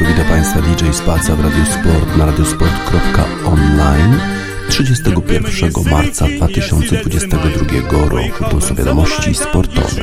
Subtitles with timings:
[0.00, 4.20] sercu witam Państwa DJ Spaca w Radiosport na radiosport.online
[4.68, 8.44] 31 marca 2022 roku.
[8.50, 10.02] To są wiadomości sportowe.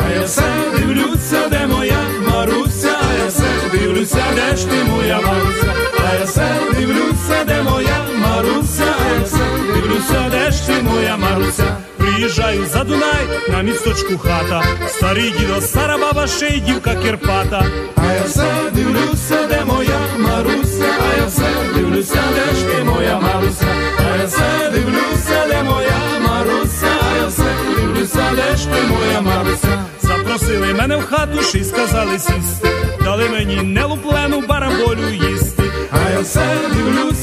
[0.00, 0.42] A ja se
[0.78, 1.98] dивлюся, де моя
[2.30, 5.72] Маруся, а я се дивлюся, де ж ти моя Маруся,
[6.10, 9.44] а я се дивлюся, де моя Маруся, а я се
[9.74, 11.76] дивлюся, де ж ти моя Маруся.
[12.27, 17.65] Приїжджаю за Дунай, на місточку хата, старий дідо, стара баба, ще й дівка Кирпата.
[17.95, 23.19] А я се дивлюся, де моя Маруся, а я се дивлюся, де ж ти моя
[23.19, 23.67] Маруся,
[23.99, 29.21] а я се дивлюся, де моя Маруся, а я се дивлюся, де ж ти моя
[29.21, 29.85] Маруся.
[30.01, 32.69] Запросили мене в хату, ще й сказали сісти,
[33.03, 35.63] дали мені нелуплену бараболю їсти.
[35.91, 37.16] А я все дивлюся,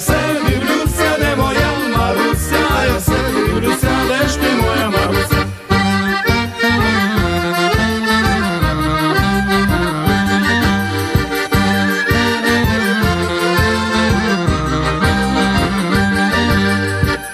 [0.00, 0.18] все
[0.48, 5.46] дивлюся, де моя Маруся, я все дивлюся, де ж ти моя Маруся.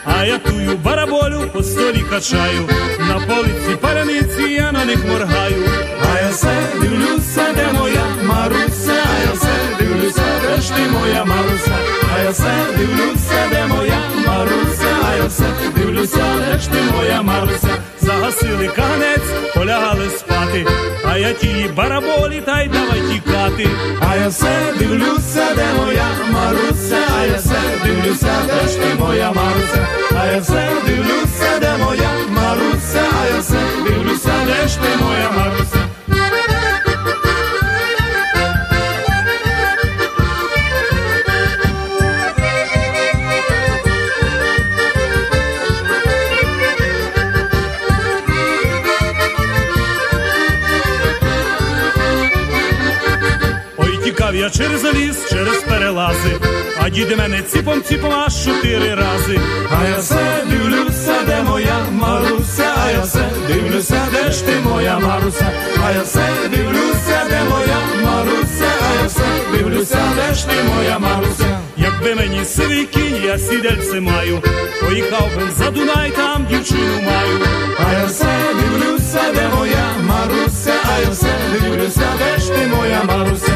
[0.04, 2.68] А я тую бараболю по столі качаю,
[3.08, 5.64] на полиці паляниці я на них моргаю.
[6.14, 11.24] А я все дивлюся, де моя Маруся, а я все дивлюся, де ж ти моя
[11.24, 11.78] Маруся,
[12.26, 15.44] я все дивлюся, де моя Маруся, а я все
[15.76, 17.68] дивлюся, де ж ти моя Маруся.
[18.00, 20.66] Загасили каганець, полягали спати,
[21.04, 23.68] а я тії бараболі та й давай тікати.
[24.10, 29.32] А я все дивлюся, де моя Маруся, а я все дивлюся, де ж ти моя
[29.32, 29.86] Маруся,
[30.20, 35.30] а я все дивлюся, де моя Маруся, а я все дивлюся, де ж ти моя
[35.30, 35.75] Маруся.
[56.96, 59.40] Діди мене ціпом ціпом аж чотири рази.
[59.70, 64.98] А я все дивлюся, де моя Маруся, а я все дивлюся, де ж ти моя
[64.98, 65.50] Маруся,
[65.86, 70.98] а я все дивлюся, де моя Маруся, а я все дивлюся, де ж ти моя
[70.98, 71.58] Маруся.
[71.76, 74.42] Якби мені сивий кінь, я сідельце маю,
[74.80, 77.40] поїхав би за Дунай, там дівчину маю.
[77.78, 83.02] А я все дивлюся, де моя Маруся, а я все дивлюся, де ж ти моя
[83.04, 83.52] Маруся,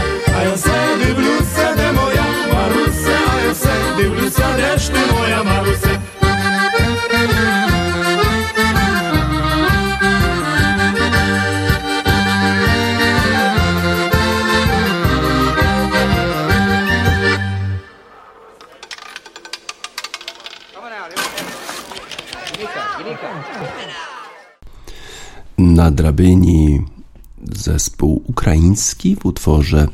[27.81, 29.89] zespół ukraiński w utworze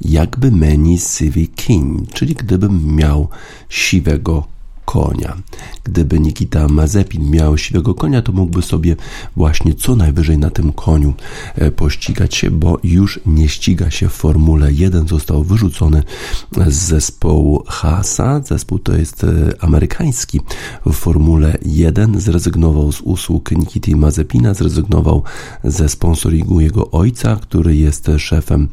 [0.00, 3.28] Jakby meni siwy kiń, czyli gdybym miał
[3.68, 4.46] siwego
[4.88, 5.36] konia.
[5.84, 8.96] Gdyby Nikita Mazepin miał siwego konia, to mógłby sobie
[9.36, 11.14] właśnie co najwyżej na tym koniu
[11.54, 15.08] e, pościgać się, bo już nie ściga się w Formule 1.
[15.08, 16.02] Został wyrzucony
[16.66, 18.40] z zespołu Haasa.
[18.40, 19.28] Zespół to jest e,
[19.60, 20.40] amerykański
[20.86, 22.20] w Formule 1.
[22.20, 25.22] Zrezygnował z usług Nikity Mazepina, zrezygnował
[25.64, 28.68] ze sponsoringu jego ojca, który jest szefem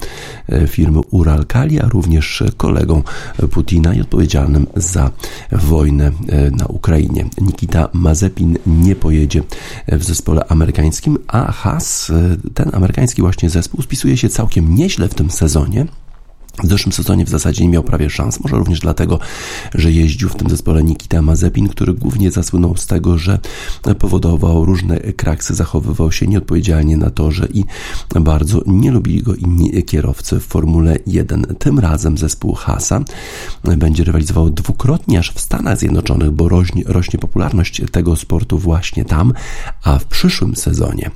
[0.49, 3.03] e, firmy Uralkali, a również kolegą
[3.51, 5.11] Putina i odpowiedzialnym za
[5.51, 6.04] wojnę
[6.51, 7.25] na Ukrainie.
[7.41, 9.43] Nikita Mazepin nie pojedzie
[9.88, 12.11] w zespole amerykańskim, a Haas,
[12.53, 15.85] ten amerykański właśnie zespół, spisuje się całkiem nieźle w tym sezonie.
[16.63, 19.19] W zeszłym sezonie w zasadzie nie miał prawie szans, może również dlatego,
[19.73, 23.39] że jeździł w tym zespole Nikita Mazepin, który głównie zasłynął z tego, że
[23.99, 27.63] powodował różne kraksy, zachowywał się nieodpowiedzialnie na torze i
[28.21, 31.41] bardzo nie lubili go inni kierowcy w Formule 1.
[31.59, 33.03] Tym razem zespół Hasa
[33.77, 39.34] będzie rywalizował dwukrotnie aż w Stanach Zjednoczonych, bo rośnie, rośnie popularność tego sportu właśnie tam,
[39.84, 41.11] a w przyszłym sezonie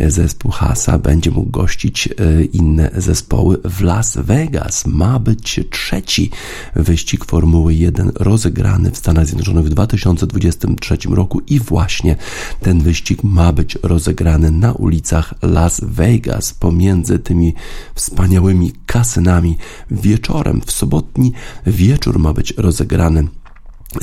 [0.00, 2.08] zespół Hasa będzie mógł gościć
[2.52, 4.67] inne zespoły w Las Vegas.
[4.86, 6.30] Ma być trzeci
[6.76, 12.16] wyścig Formuły 1 rozegrany w Stanach Zjednoczonych w 2023 roku i właśnie
[12.60, 17.54] ten wyścig ma być rozegrany na ulicach Las Vegas pomiędzy tymi
[17.94, 19.56] wspaniałymi kasynami.
[19.90, 21.32] Wieczorem w sobotni
[21.66, 23.28] wieczór ma być rozegrany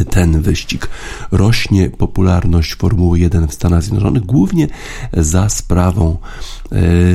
[0.10, 0.90] ten wyścig.
[1.32, 4.68] Rośnie popularność Formuły 1 w Stanach Zjednoczonych, głównie
[5.14, 6.18] za sprawą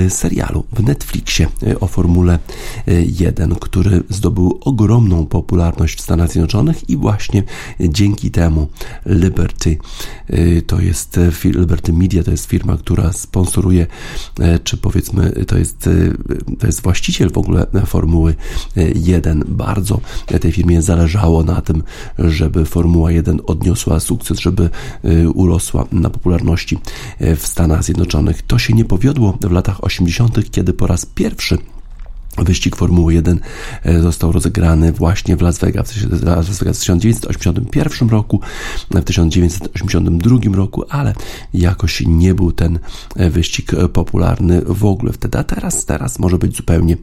[0.09, 2.39] serialu w Netflixie e, o Formule
[3.07, 7.43] 1, który zdobył ogromną popularność w Stanach Zjednoczonych i właśnie
[7.81, 8.69] dzięki temu
[9.07, 9.79] Liberty
[10.67, 13.87] to jest Liberty Media, to jest firma, która sponsoruje,
[14.65, 15.89] czy powiedzmy to jest,
[16.59, 18.35] to jest właściciel w ogóle Formuły
[18.95, 19.45] 1.
[19.49, 20.01] Bardzo
[20.41, 21.83] tej firmie zależało na tym,
[22.19, 24.71] żeby Formuła 1 odniosła sukces, żeby
[25.05, 26.79] y, urosła na popularności
[27.21, 28.43] y, w Stanach Zjednoczonych.
[28.43, 31.58] To się nie powiodło w latach 80., kiedy po raz pierwszy
[32.38, 33.41] Wyścig Formuły 1
[33.82, 38.41] e, został rozegrany właśnie w Las Vegas, w 1981 roku,
[38.91, 41.15] w 1982 roku, ale
[41.55, 42.79] jakoś nie był ten
[43.17, 46.97] e, wyścig popularny w ogóle wtedy, a teraz, teraz może być zupełnie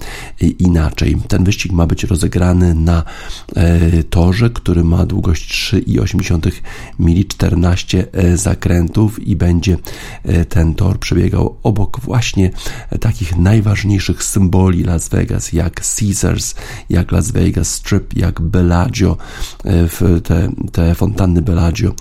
[0.59, 1.17] inaczej.
[1.27, 3.03] Ten wyścig ma być rozegrany na
[3.55, 6.51] e, torze, który ma długość 3,8
[6.99, 9.77] mili, 14 zakrętów i będzie
[10.49, 12.51] ten tor przebiegał obok właśnie
[12.99, 16.55] takich najważniejszych symboli Las Vegas, Vegas, jak Caesars,
[16.89, 19.17] jak Las Vegas Strip, jak Bellagio,
[19.65, 21.93] e, te, te fontanny Bellagio,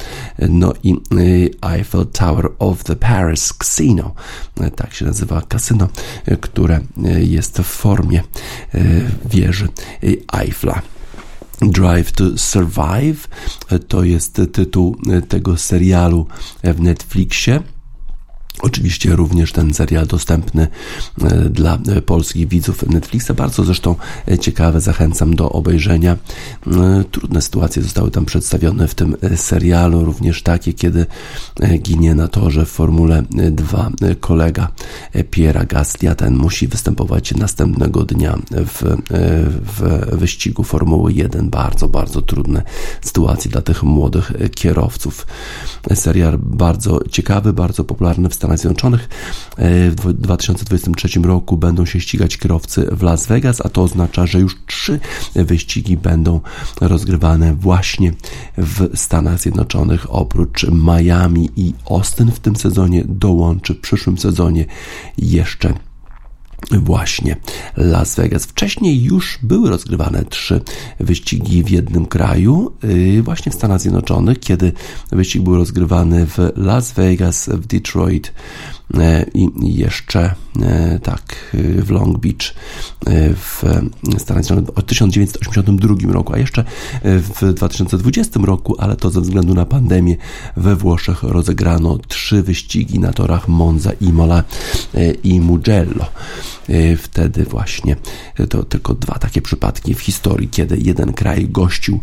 [0.49, 4.15] no i e, Eiffel Tower of the Paris Casino,
[4.61, 5.89] e, tak się nazywa kasyno,
[6.41, 6.81] które
[7.21, 8.23] jest w formie
[9.31, 9.69] wieży
[10.33, 10.83] Eiffla.
[11.61, 13.29] Drive to Survive
[13.89, 14.97] to jest tytuł
[15.29, 16.27] tego serialu
[16.65, 17.63] w Netflixie.
[18.63, 20.69] Oczywiście również ten serial dostępny
[21.23, 23.31] e, dla e, polskich widzów Netflixa.
[23.37, 23.95] Bardzo zresztą
[24.29, 26.17] e, ciekawe, zachęcam do obejrzenia.
[27.11, 31.07] Trudne sytuacje zostały tam przedstawione w tym serialu, również takie, kiedy
[31.79, 34.69] ginie na torze w Formule 2 kolega
[35.31, 36.15] Piera Gaslia.
[36.15, 38.97] Ten musi występować następnego dnia w,
[39.79, 41.51] w wyścigu Formuły 1.
[41.51, 42.63] Bardzo, bardzo trudne
[43.01, 45.27] sytuacje dla tych młodych kierowców.
[45.95, 49.09] Serial bardzo ciekawy, bardzo popularny w Stanach Stanach Zjednoczonych.
[49.57, 54.41] E, w 2023 roku będą się ścigać kierowcy w Las Vegas, a to oznacza, że
[54.41, 55.01] już trzy
[55.35, 56.41] wyścigi będą
[56.81, 58.13] rozgrywane właśnie
[58.59, 60.15] w Stanach Zjednoczonych.
[60.15, 64.67] Oprócz Miami i Austin w tym sezonie dołączy w przyszłym sezonie
[65.19, 65.75] jeszcze
[66.71, 67.37] właśnie
[67.77, 68.45] Las Vegas.
[68.45, 70.61] Wcześniej już były rozgrywane trzy
[71.01, 74.73] wyścigi w jednym kraju, y, właśnie w Stanach Zjednoczonych, kiedy
[75.13, 78.33] wyścig był rozgrywany w Las Vegas, w Detroit,
[79.35, 82.55] i jeszcze e, tak w Long Beach
[83.07, 83.63] e, w
[84.19, 86.65] Stanach Zjednoczonych od 1982 roku, a jeszcze
[87.05, 90.17] w 2020 roku, ale to ze względu na pandemię
[90.57, 94.45] we Włoszech rozegrano trzy wyścigi na torach Monza, Imola
[95.25, 96.07] i Mugello.
[96.99, 97.97] Wtedy właśnie
[98.49, 102.01] to tylko dwa takie przypadki w historii, kiedy jeden kraj gościł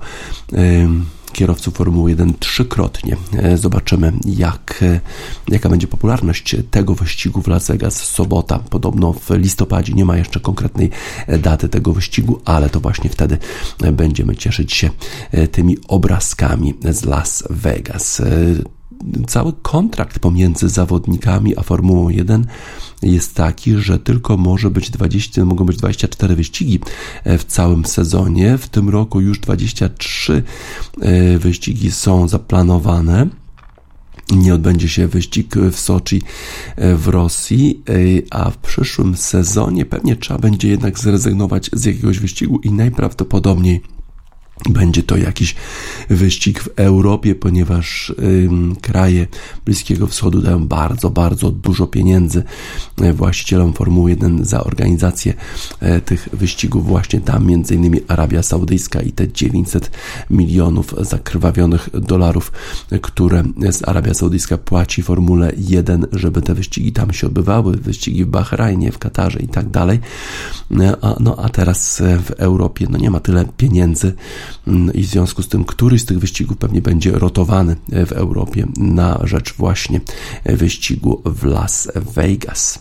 [1.33, 3.17] kierowców Formuły 1 trzykrotnie.
[3.37, 4.99] E, zobaczymy, jak, e,
[5.47, 7.95] jaka będzie popularność tego wyścigu w Las Vegas.
[7.95, 10.89] Sobota, podobno w listopadzie, nie ma jeszcze konkretnej
[11.27, 13.37] e, daty tego wyścigu, ale to właśnie wtedy
[13.93, 14.89] będziemy cieszyć się
[15.51, 18.21] tymi obrazkami z Las Vegas
[19.27, 22.45] cały kontrakt pomiędzy zawodnikami a Formułą 1
[23.01, 26.79] jest taki, że tylko może być 20, mogą być 24 wyścigi
[27.23, 28.57] e, w całym sezonie.
[28.57, 30.43] W tym roku już 23
[31.01, 33.27] e, wyścigi są zaplanowane
[34.31, 36.21] nie odbędzie się wyścig w Soczi
[36.75, 37.83] e, w Rosji,
[38.31, 43.81] a w przyszłym sezonie pewnie trzeba będzie jednak zrezygnować z jakiegoś wyścigu i najprawdopodobniej
[44.69, 45.55] będzie to jakiś
[46.09, 48.13] wyścig w Europie, ponieważ
[48.81, 49.27] kraje
[49.65, 52.43] Bliskiego Wschodu dają bardzo, bardzo dużo pieniędzy
[53.01, 55.33] e, właścicielom Formuły 1 za organizację
[55.97, 56.87] y, tych wyścigów.
[56.87, 59.91] Właśnie tam innymi Arabia Saudyjska i te 900
[60.29, 62.51] milionów zakrwawionych dolarów,
[63.01, 68.27] które z Arabia Saudyjska płaci Formule 1, żeby te wyścigi tam się odbywały, wyścigi w
[68.27, 69.99] Bahrajnie, w Katarze i tak dalej.
[70.71, 74.13] E, no a teraz w Europie no nie ma tyle pieniędzy,
[74.93, 79.19] i w związku z tym któryś z tych wyścigów pewnie będzie rotowany w Europie na
[79.23, 80.01] rzecz właśnie
[80.45, 82.79] wyścigu w Las Vegas.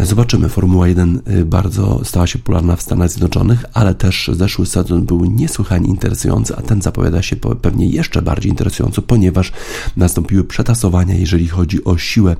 [0.00, 0.48] Zobaczymy.
[0.48, 5.24] Formuła 1 y, bardzo stała się popularna w Stanach Zjednoczonych, ale też zeszły sezon był
[5.24, 9.52] niesłychanie interesujący, a ten zapowiada się pewnie jeszcze bardziej interesująco, ponieważ
[9.96, 12.36] nastąpiły przetasowania, jeżeli chodzi o siłę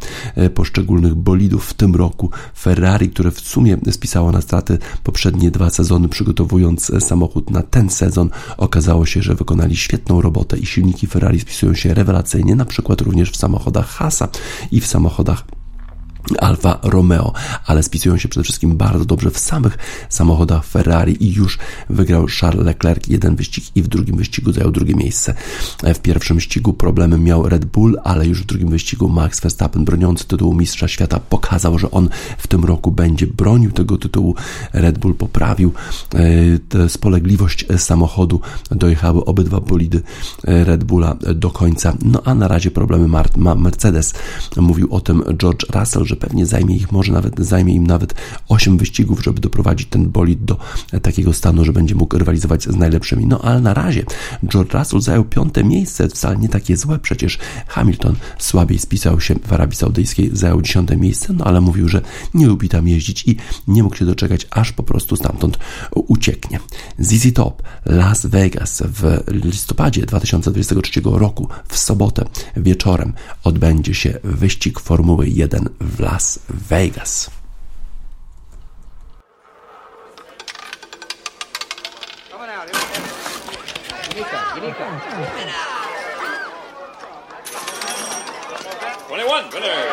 [0.54, 2.30] poszczególnych bolidów w tym roku.
[2.58, 8.30] Ferrari, które w sumie spisało na straty poprzednie dwa sezony, przygotowując samochód na ten sezon,
[8.56, 13.30] Okazało się, że wykonali świetną robotę i silniki Ferrari spisują się rewelacyjnie, na przykład również
[13.30, 14.28] w samochodach Hasa
[14.72, 15.44] i w samochodach
[16.38, 17.32] Alfa Romeo,
[17.66, 21.58] ale spisują się przede wszystkim bardzo dobrze w samych samochodach Ferrari i już
[21.90, 25.34] wygrał Charles Leclerc jeden wyścig i w drugim wyścigu zajął drugie miejsce.
[25.94, 30.24] W pierwszym wyścigu problemy miał Red Bull, ale już w drugim wyścigu Max Verstappen broniący
[30.24, 34.34] tytułu mistrza świata pokazał, że on w tym roku będzie bronił tego tytułu.
[34.72, 35.72] Red Bull poprawił
[36.74, 40.02] e, spolegliwość samochodu, dojechały obydwa bolidy
[40.44, 41.96] e, Red Bulla do końca.
[42.04, 44.14] No a na razie problemy ma Mercedes.
[44.56, 48.14] Mówił o tym George Russell, że pewnie zajmie ich może nawet zajmie im nawet
[48.48, 50.56] 8 wyścigów, żeby doprowadzić ten bolid do
[51.02, 53.26] takiego stanu, że będzie mógł rywalizować z najlepszymi.
[53.26, 54.04] No ale na razie
[54.48, 59.52] George Russell zajął piąte miejsce, wcale nie takie złe, przecież Hamilton słabiej spisał się w
[59.52, 62.00] Arabii Saudyjskiej, zajął dziesiąte miejsce, no ale mówił, że
[62.34, 63.36] nie lubi tam jeździć i
[63.68, 65.58] nie mógł się doczekać, aż po prostu stamtąd
[65.92, 66.60] ucieknie.
[66.98, 72.24] ZZ Top Las Vegas w listopadzie 2023 roku w sobotę
[72.56, 73.12] wieczorem
[73.44, 77.30] odbędzie się wyścig Formuły 1 w Las Vegas.
[89.06, 89.86] Twenty-one winner.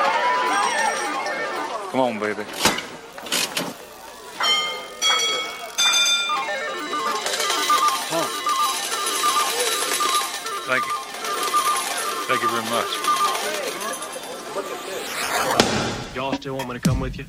[1.91, 2.43] Come on, baby.
[10.65, 10.93] Thank you.
[12.27, 13.08] Thank you very much.
[16.15, 17.25] Y'all still want me to come with you?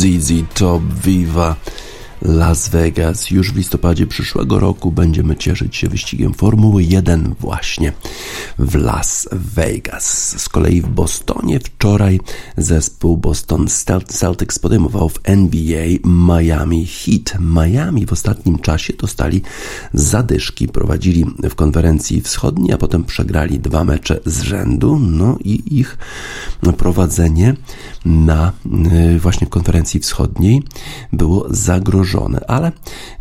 [0.00, 1.56] ZZ Top Viva
[2.22, 3.30] Las Vegas.
[3.30, 7.92] Już w listopadzie przyszłego roku będziemy cieszyć się wyścigiem Formuły 1 właśnie
[8.58, 10.34] w Las Vegas.
[10.42, 12.20] Z kolei w Bostonie wczoraj
[12.60, 13.66] zespół Boston
[14.06, 17.40] Celtics podejmował w NBA Miami Heat.
[17.40, 19.42] Miami w ostatnim czasie dostali
[19.94, 25.98] zadyszki, prowadzili w konferencji wschodniej, a potem przegrali dwa mecze z rzędu, no i ich
[26.76, 27.54] prowadzenie
[28.04, 28.52] na
[29.14, 30.62] y, właśnie konferencji wschodniej
[31.12, 32.72] było zagrożone, ale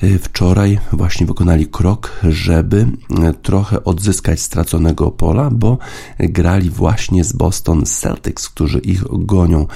[0.03, 5.77] y, wczoraj właśnie wykonali krok, żeby y, trochę odzyskać straconego pola, bo
[6.19, 9.67] grali właśnie z Boston Celtics, którzy ich gonią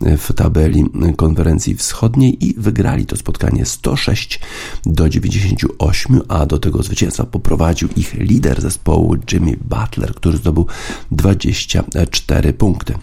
[0.00, 0.84] w tabeli
[1.16, 4.40] konferencji wschodniej i wygrali to spotkanie 106
[4.86, 10.66] do 98, a do tego zwycięstwa poprowadził ich lider zespołu Jimmy Butler, który zdobył
[11.10, 12.94] 24 punkty.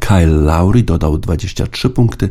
[0.00, 2.28] Kyle Lowry dodał 23 punkty.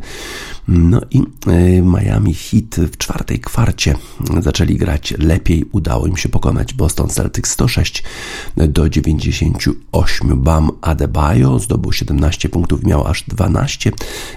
[0.67, 3.95] No i e, Miami Heat w czwartej kwarcie
[4.39, 5.65] zaczęli grać lepiej.
[5.71, 8.03] Udało im się pokonać Boston Celtics 106
[8.57, 10.43] do 98.
[10.43, 13.91] Bam Adebayo zdobył 17 punktów, miał aż 12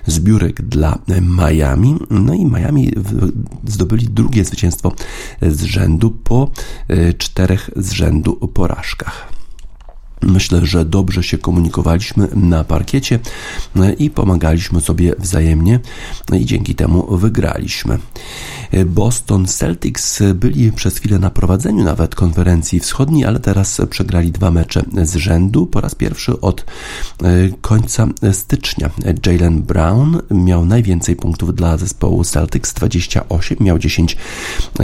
[0.07, 1.97] zbiórek dla Miami.
[2.11, 2.93] No i Miami
[3.67, 4.93] zdobyli drugie zwycięstwo
[5.43, 6.51] z rzędu po
[6.89, 9.38] e, czterech z rzędu porażkach.
[10.23, 13.19] Myślę, że dobrze się komunikowaliśmy na parkiecie
[13.77, 15.81] e, i pomagaliśmy sobie wzajemnie
[16.33, 17.99] i dzięki temu wygraliśmy.
[18.71, 24.51] E, Boston Celtics byli przez chwilę na prowadzeniu nawet konferencji wschodniej, ale teraz przegrali dwa
[24.51, 25.67] mecze z rzędu.
[25.67, 27.25] Po raz pierwszy od e,
[27.61, 28.91] końca stycznia.
[29.27, 34.17] Jalen Brown miał najwięcej punktów dla zespołu Celtics 28, miał 10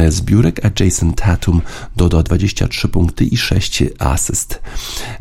[0.08, 1.60] zbiórek, a Jason Tatum
[1.96, 4.60] dodał 23 punkty i 6 asyst.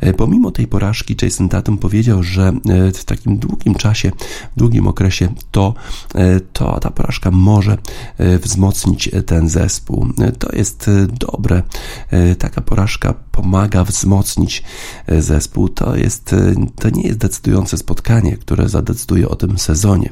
[0.03, 4.11] E, pomimo tej porażki Jason Tatum powiedział, że e, w takim długim czasie,
[4.55, 5.73] w długim okresie to,
[6.15, 7.77] e, to ta porażka może
[8.19, 10.07] wzmocnić ten zespół.
[10.39, 11.63] To jest dobre.
[12.39, 14.63] Taka porażka pomaga wzmocnić
[15.07, 15.69] zespół.
[15.69, 16.35] To jest,
[16.75, 20.09] to nie jest decydujące spotkanie, które zadecyduje o tym sezonie.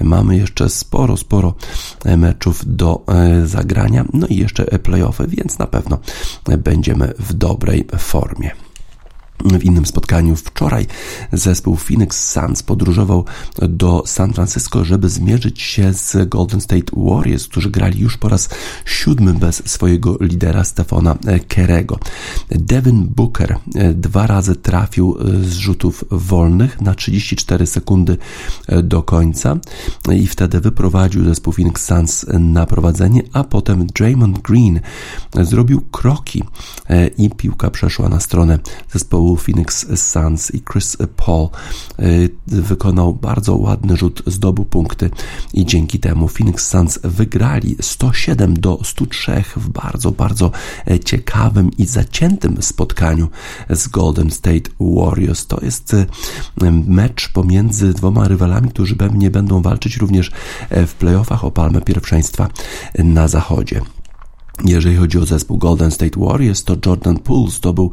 [0.00, 1.54] Mamy jeszcze sporo, sporo
[2.16, 3.04] meczów do
[3.44, 5.98] zagrania, no i jeszcze playoffy, więc na pewno
[6.58, 8.63] będziemy w dobrej formie.
[9.42, 10.86] W innym spotkaniu wczoraj
[11.32, 13.24] zespół Phoenix Suns podróżował
[13.68, 18.48] do San Francisco, żeby zmierzyć się z Golden State Warriors, którzy grali już po raz
[18.84, 21.16] siódmy bez swojego lidera Stefana
[21.48, 21.98] Kerego.
[22.50, 28.16] Devin Booker e, dwa razy trafił e, z rzutów wolnych na 34 sekundy
[28.68, 29.56] e, do końca
[30.12, 34.80] i wtedy wyprowadził zespół Phoenix Suns na prowadzenie, a potem Draymond Green
[35.34, 36.42] zrobił kroki
[37.18, 38.58] i piłka przeszła na stronę
[38.92, 41.48] zespołu Phoenix Suns i Chris Paul
[42.00, 45.10] y, wykonał bardzo ładny rzut, zdobył punkty
[45.52, 50.50] i dzięki temu Phoenix Suns wygrali 107 do 103 w bardzo, bardzo
[50.90, 53.28] e, ciekawym i zaciętym spotkaniu
[53.70, 55.46] z Golden State Warriors.
[55.46, 56.06] To jest e,
[56.86, 60.30] mecz pomiędzy dwoma rywalami, którzy pewnie będą walczyć również
[60.70, 62.48] e, w playoffach o palmę pierwszeństwa
[62.98, 63.80] na zachodzie.
[64.64, 67.90] Jeżeli chodzi o zespół Golden State Warriors, to Jordan Poole zdobył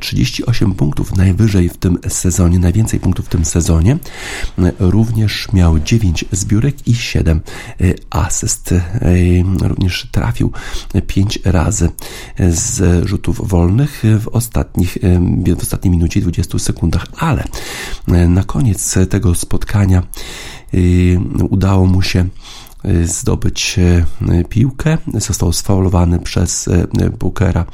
[0.00, 3.98] 38 e, punktów najwyżej w tym sezonie, najwięcej punktów w tym sezonie.
[4.58, 7.40] E, również miał 9 zbiórek i 7
[7.80, 8.74] e, asyst.
[9.62, 10.52] Również trafił
[11.06, 11.90] 5 razy
[12.50, 14.98] z rzutów wolnych w, ostatnich,
[15.56, 17.44] w ostatniej minucie i 20 sekundach, ale
[18.28, 20.02] na koniec tego spotkania
[21.50, 22.28] udało mu się
[23.04, 24.98] zdobyć y, piłkę.
[25.14, 26.86] Został sfaulowany przez y,
[27.18, 27.64] Bookera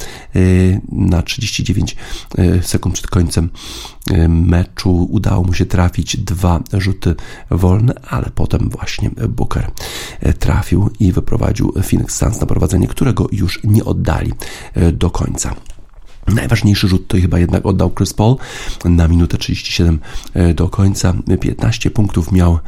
[0.92, 1.96] na 39
[2.62, 3.50] sekund przed końcem
[4.28, 5.08] meczu.
[5.10, 7.14] Udało mu się trafić dwa rzuty
[7.50, 9.70] wolne, ale potem właśnie Booker
[10.38, 14.32] trafił i wyprowadził Phoenix Suns na prowadzenie, którego już nie oddali
[14.92, 15.54] do końca.
[16.26, 18.36] Najważniejszy rzut to chyba jednak oddał Chris Paul
[18.84, 20.00] na minutę 37
[20.34, 21.14] e, do końca.
[21.40, 22.58] 15 punktów miał,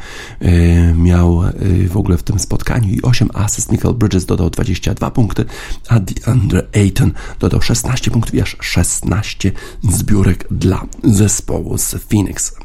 [0.40, 1.52] e, miał e,
[1.88, 3.72] w ogóle w tym spotkaniu i 8 asyst.
[3.72, 5.44] Michael Bridges dodał 22 punkty,
[5.88, 12.63] a DeAndre Ayton dodał 16 punktów i aż 16 zbiórek dla zespołu z Phoenix.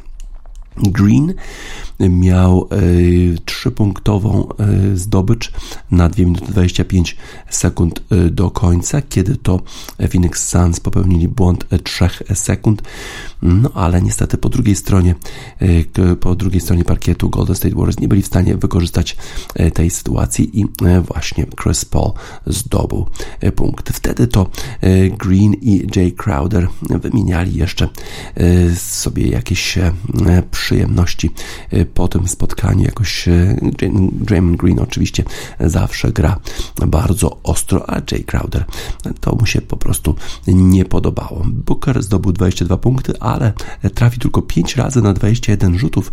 [0.82, 1.34] Green
[2.00, 4.48] miał y, trzypunktową
[4.92, 5.52] y, zdobycz
[5.90, 7.16] na 2 minuty 25
[7.50, 9.60] sekund y, do końca, kiedy to
[10.10, 12.82] Phoenix Suns popełnili błąd 3 sekund
[13.42, 15.14] No ale niestety po drugiej stronie,
[15.58, 19.16] e, po drugiej stronie parkietu Golden State Warriors nie byli w stanie wykorzystać
[19.54, 22.12] e, tej sytuacji i e, właśnie Chris Paul
[22.46, 23.06] zdobył
[23.56, 23.90] punkt.
[23.90, 24.50] Wtedy to
[25.18, 27.88] Green i Jay Crowder wymieniali jeszcze
[28.76, 29.78] sobie jakieś
[30.70, 31.30] przyjemności
[31.94, 32.84] po tym spotkaniu.
[32.84, 33.28] Jakoś
[34.12, 35.24] Draymond Green oczywiście
[35.60, 36.40] zawsze gra
[36.86, 38.64] bardzo ostro, a Jay Crowder
[39.20, 40.14] to mu się po prostu
[40.46, 41.42] nie podobało.
[41.46, 43.52] Booker zdobył 22 punkty, ale
[43.94, 46.12] trafił tylko 5 razy na 21 rzutów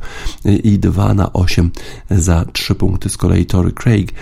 [0.63, 1.71] i 2 na 8
[2.11, 3.09] za 3 punkty.
[3.09, 4.13] Z kolei Tory Craig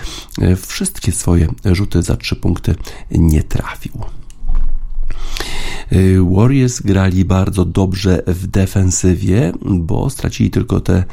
[0.67, 2.76] wszystkie swoje rzuty za 3 punkty
[3.12, 3.91] nie trafił.
[5.93, 11.04] Y, Warriors grali bardzo dobrze w defensywie, bo stracili tylko te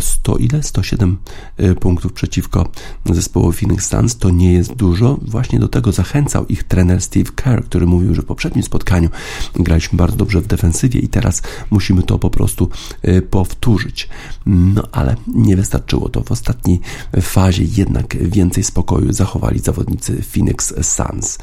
[0.00, 0.62] 100 ile?
[0.62, 1.18] 107
[1.60, 2.68] y, punktów przeciwko
[3.04, 4.16] zespołowi Phoenix Suns.
[4.16, 5.18] To nie jest dużo.
[5.22, 9.08] Właśnie do tego zachęcał ich trener Steve Kerr, który mówił, że w poprzednim spotkaniu
[9.54, 12.68] graliśmy bardzo dobrze w defensywie i teraz musimy to po prostu
[13.08, 14.08] y, powtórzyć.
[14.46, 16.22] No ale nie wystarczyło to.
[16.24, 16.80] W ostatniej
[17.20, 21.38] fazie jednak więcej spokoju zachowali zawodnicy Phoenix Suns.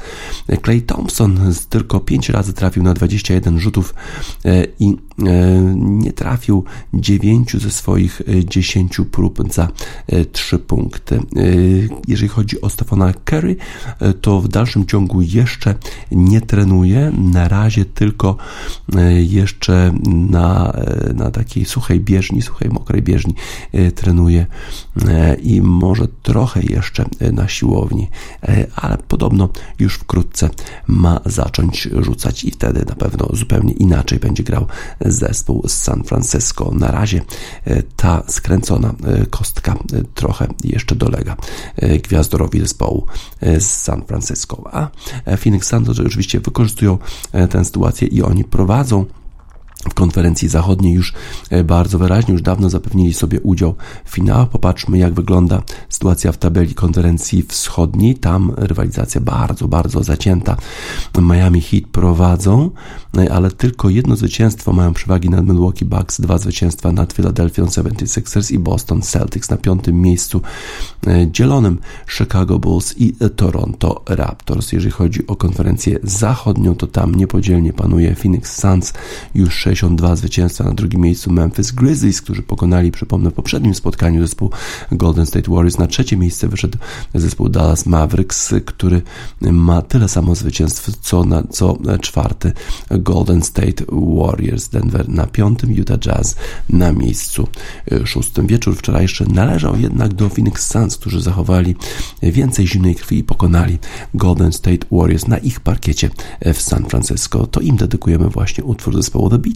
[0.64, 3.94] Clay Thompson tylko 5 razy trafił na 21 rzutów
[4.44, 4.96] e, i e,
[5.76, 9.68] nie trafił 9 ze swoich 10 prób za
[10.32, 11.16] 3 punkty.
[11.16, 11.20] E,
[12.08, 13.56] jeżeli chodzi o Stefana Curry,
[14.20, 15.74] to w dalszym ciągu jeszcze
[16.12, 17.12] nie trenuje.
[17.18, 18.36] Na razie tylko
[19.16, 19.92] jeszcze
[20.30, 20.72] na,
[21.14, 23.34] na takiej suchej bieżni, suchej, mokrej bieżni
[23.94, 24.46] trenuje
[25.42, 28.08] i może trochę jeszcze na siłowni,
[28.76, 30.50] ale podobno już wkrótce
[30.86, 34.66] ma zacząć rzucać i wtedy na pewno zupełnie inaczej będzie grał
[35.00, 36.70] zespół z San Francisco.
[36.74, 37.22] Na razie
[37.64, 41.36] e, ta skręcona e, kostka e, trochę jeszcze dolega
[42.02, 43.06] gwiazdorowi zespołu
[43.58, 44.64] z San Francisco.
[44.72, 44.88] A
[45.36, 46.98] Phoenix Suns oczywiście wykorzystują
[47.50, 49.04] tę sytuację i oni prowadzą
[49.90, 51.12] w konferencji zachodniej już
[51.50, 54.48] e, bardzo wyraźnie, już dawno zapewnili sobie udział w finałach.
[54.48, 58.14] Popatrzmy, jak wygląda sytuacja w tabeli konferencji wschodniej.
[58.14, 60.56] Tam rywalizacja bardzo, bardzo zacięta.
[61.22, 62.70] Miami Heat prowadzą,
[63.18, 68.52] e, ale tylko jedno zwycięstwo mają przewagi nad Milwaukee Bucks, dwa zwycięstwa nad Philadelphia 76ers
[68.52, 70.40] i Boston Celtics na piątym miejscu
[71.06, 74.72] e, dzielonym Chicago Bulls i Toronto Raptors.
[74.72, 78.92] Jeżeli chodzi o konferencję zachodnią, to tam niepodzielnie panuje Phoenix Suns
[79.34, 84.22] już 6 62 zwycięstwa na drugim miejscu Memphis Grizzlies, którzy pokonali, przypomnę, w poprzednim spotkaniu
[84.22, 84.50] zespół
[84.92, 85.78] Golden State Warriors.
[85.78, 86.78] Na trzecie miejsce wyszedł
[87.14, 89.02] zespół Dallas Mavericks, który
[89.40, 92.52] ma tyle samo zwycięstw co, na, co czwarty
[92.90, 94.68] Golden State Warriors.
[94.68, 96.36] Denver na piątym, Utah Jazz
[96.70, 97.48] na miejscu
[98.04, 98.46] szóstym.
[98.46, 101.76] Wieczór wczorajszy należał jednak do Phoenix Suns, którzy zachowali
[102.22, 103.78] więcej zimnej krwi i pokonali
[104.14, 106.10] Golden State Warriors na ich parkiecie
[106.54, 107.46] w San Francisco.
[107.46, 109.55] To im dedykujemy właśnie utwór zespołu The Beatles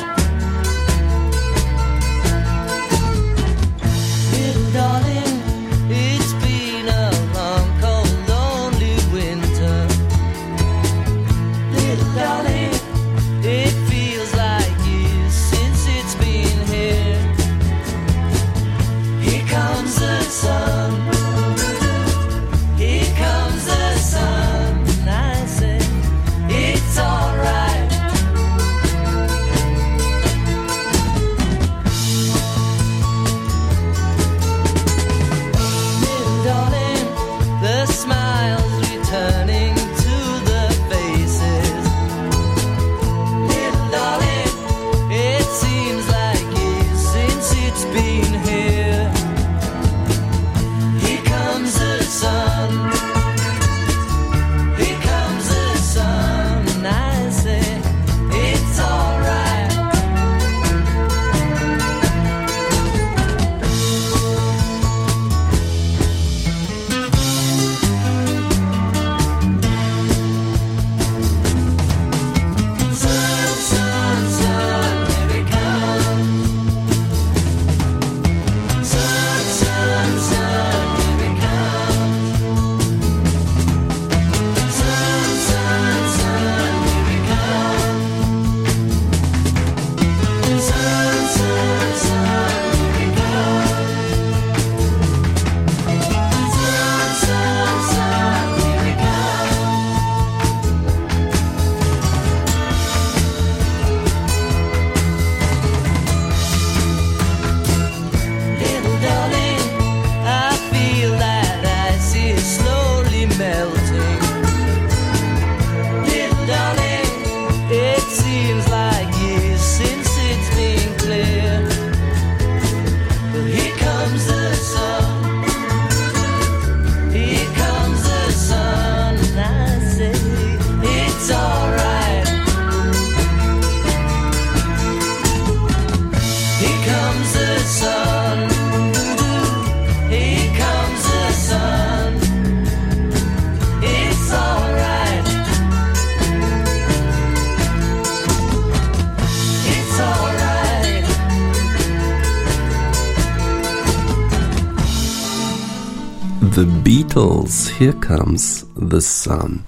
[157.81, 159.59] Here Comes the Sun.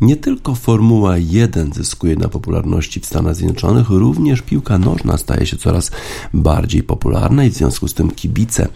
[0.00, 5.56] Nie tylko Formuła 1 zyskuje na popularności w Stanach Zjednoczonych, również piłka nożna staje się
[5.56, 5.90] coraz
[6.34, 8.68] bardziej popularna i w związku z tym kibice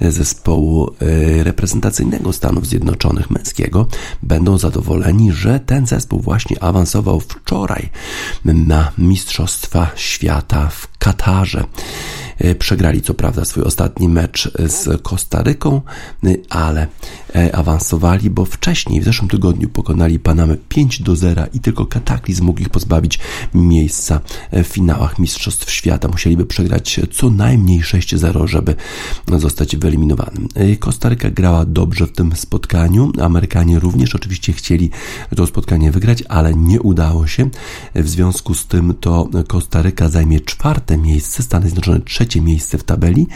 [0.00, 3.86] zespołu e, reprezentacyjnego Stanów Zjednoczonych męskiego
[4.22, 7.88] będą zadowoleni, że ten zespół właśnie awansował wczoraj
[8.44, 11.64] na Mistrzostwa Świata w Katarze.
[12.38, 15.80] E, przegrali co prawda swój ostatni mecz z Kostaryką,
[16.24, 16.86] e, ale
[17.36, 22.44] e, awansowali, bo wcześniej w zeszłym tygodniu pokonali Panamę 5 do 0 i tylko kataklizm
[22.44, 23.18] mógł ich pozbawić
[23.54, 24.20] miejsca
[24.52, 26.08] w finałach Mistrzostw Świata.
[26.08, 28.74] Musieliby przegrać co najmniej 6-0, żeby
[29.38, 30.40] zostać wyeliminowany.
[30.78, 33.12] Kostaryka grała dobrze w tym spotkaniu.
[33.20, 34.90] Amerykanie również oczywiście chcieli
[35.36, 37.50] to spotkanie wygrać, ale nie udało się.
[37.94, 43.26] W związku z tym to Kostaryka zajmie czwarte miejsce, Stany Zjednoczone trzecie miejsce w tabeli.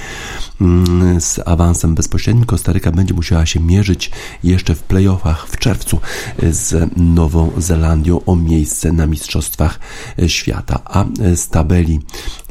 [0.60, 4.10] Mm, z awansem bezpośrednim Kostaryka będzie musiała się mierzyć
[4.44, 6.00] jeszcze w playoffach w czerwcu
[6.50, 9.80] z Nową Zelandią o miejsce na Mistrzostwach
[10.26, 10.80] Świata.
[10.84, 12.00] A z tabeli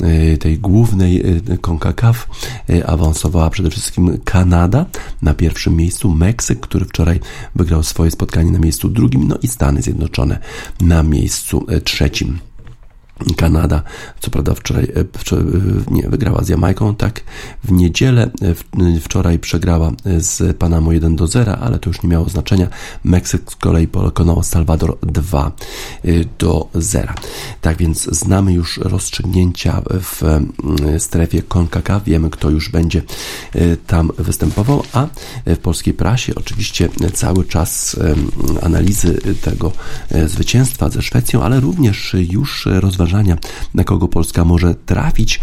[0.02, 2.28] e, tej głównej e, CONCACAF
[2.69, 4.86] e, awansowała przede wszystkim Kanada
[5.21, 7.19] na pierwszym miejscu, Meksyk, który wczoraj
[7.56, 10.39] wygrał swoje spotkanie na miejscu drugim, no i Stany Zjednoczone
[10.82, 12.49] na miejscu trzecim.
[13.38, 13.84] Kanada,
[14.20, 15.50] co prawda wczoraj, e, wczoraj, e,
[15.92, 17.22] nie, wygrała z Jamajką, tak,
[17.64, 22.30] w niedzielę, e, wczoraj przegrała z Panamą 1 do 0, ale to już nie miało
[22.30, 22.68] znaczenia.
[23.04, 25.52] Meksyk z kolei pokonał Salwador 2
[26.40, 27.14] do 0.
[27.62, 30.42] Tak więc znamy już rozstrzygnięcia w
[30.98, 33.02] strefie CONCACAF, wiemy kto już będzie
[33.88, 35.08] tam występował, a
[35.46, 38.00] w polskiej prasie oczywiście cały czas
[38.62, 39.72] analizy tego
[40.28, 42.68] zwycięstwa ze Szwecją, ale również już
[43.10, 43.38] rozważania
[43.74, 45.39] na kogo Polska może trafić e,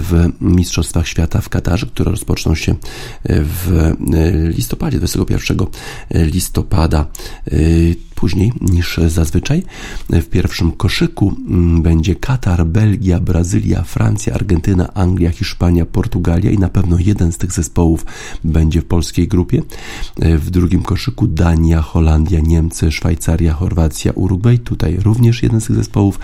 [0.00, 2.76] w Mistrzostwach Świata w Katarze, które rozpoczną się e,
[3.24, 3.92] w e,
[4.48, 5.58] listopadzie, 21
[6.10, 7.06] listopada
[8.22, 9.62] później niż zazwyczaj.
[10.10, 16.68] W pierwszym koszyku mm, będzie Katar, Belgia, Brazylia, Francja, Argentyna, Anglia, Hiszpania, Portugalia i na
[16.68, 18.06] pewno jeden z tych zespołów
[18.44, 19.62] będzie w polskiej grupie.
[20.18, 24.58] W drugim koszyku Dania, Holandia, Niemcy, Szwajcaria, Chorwacja, Urugwaj.
[24.58, 26.18] Tutaj również jeden z tych zespołów.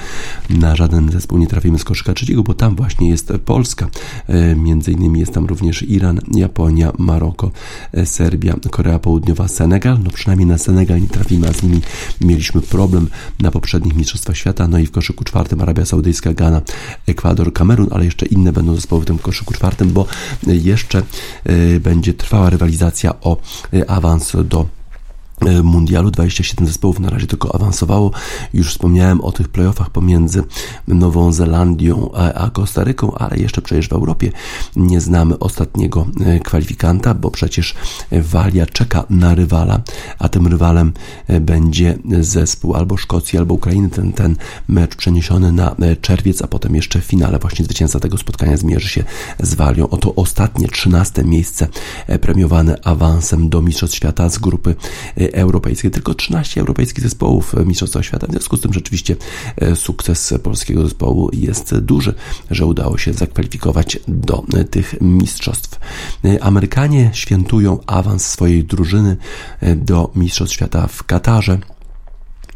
[0.51, 3.89] Na żaden zespół nie trafimy z koszyka trzeciego, bo tam właśnie jest Polska.
[4.27, 7.51] E, między innymi jest tam również Iran, Japonia, Maroko,
[7.93, 9.99] e, Serbia, Korea Południowa, Senegal.
[10.05, 11.81] No przynajmniej na Senegal nie trafimy, a z nimi
[12.21, 13.09] mieliśmy problem
[13.41, 16.63] na poprzednich Mistrzostwach Świata, no i w koszyku czwartym Arabia Saudyjska, Ghana,
[17.07, 20.07] Ekwador, Kamerun, ale jeszcze inne będą zespoły w tym koszyku czwartym, bo
[20.47, 21.03] jeszcze
[21.45, 23.37] e, będzie trwała rywalizacja o
[23.73, 24.78] e, awans do
[25.63, 28.11] mundialu 27 zespołów na razie tylko awansowało.
[28.53, 30.43] Już wspomniałem o tych playoffach pomiędzy
[30.89, 34.33] Nową Zelandią a Kostaryką, ale jeszcze przecież w Europie
[34.77, 37.75] nie znamy ostatniego e, kwalifikanta, bo przecież
[38.13, 39.81] Walia czeka na rywala,
[40.19, 40.93] a tym rywalem
[41.27, 43.89] e, będzie zespół albo Szkocji, albo Ukrainy.
[43.91, 44.37] Ten, ten
[44.69, 49.05] mecz przeniesiony na czerwiec, a potem jeszcze w finale właśnie zwycięzca tego spotkania zmierzy się
[49.41, 49.89] z Walią.
[49.89, 51.69] Oto ostatnie 13 miejsce
[52.21, 54.75] premiowane awansem do Mistrzostw Świata z grupy
[55.33, 55.91] europejskie.
[55.91, 58.27] Tylko 13 europejskich zespołów Mistrzostwa Świata.
[58.27, 59.17] W związku z tym rzeczywiście
[59.57, 62.15] e, sukces polskiego zespołu jest duży,
[62.51, 65.81] że udało się zakwalifikować do e, tych mistrzostw.
[66.25, 69.17] E, Amerykanie świętują awans swojej drużyny
[69.77, 71.59] do Mistrzostw Świata w Katarze.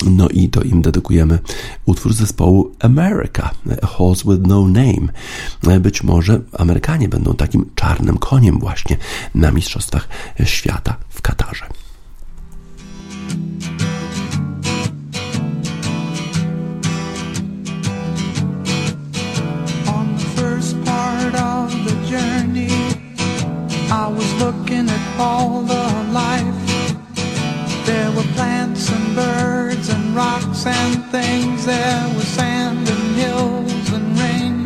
[0.06, 1.38] No i to im dedykujemy
[1.85, 3.50] utwór zespołu America,
[3.82, 5.80] A Horse with No Name.
[5.80, 8.96] Być może Amerykanie będą takim czarnym koniem właśnie
[9.35, 10.08] na Mistrzostwach
[10.44, 11.82] Świata w Katarze.
[23.94, 26.61] I was looking at all the life.
[27.85, 31.66] There were plants and birds and rocks and things.
[31.66, 34.64] There was sand and hills and rain.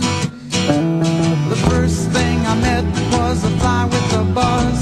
[1.52, 2.84] The first thing I met
[3.18, 4.75] was a fly with a buzz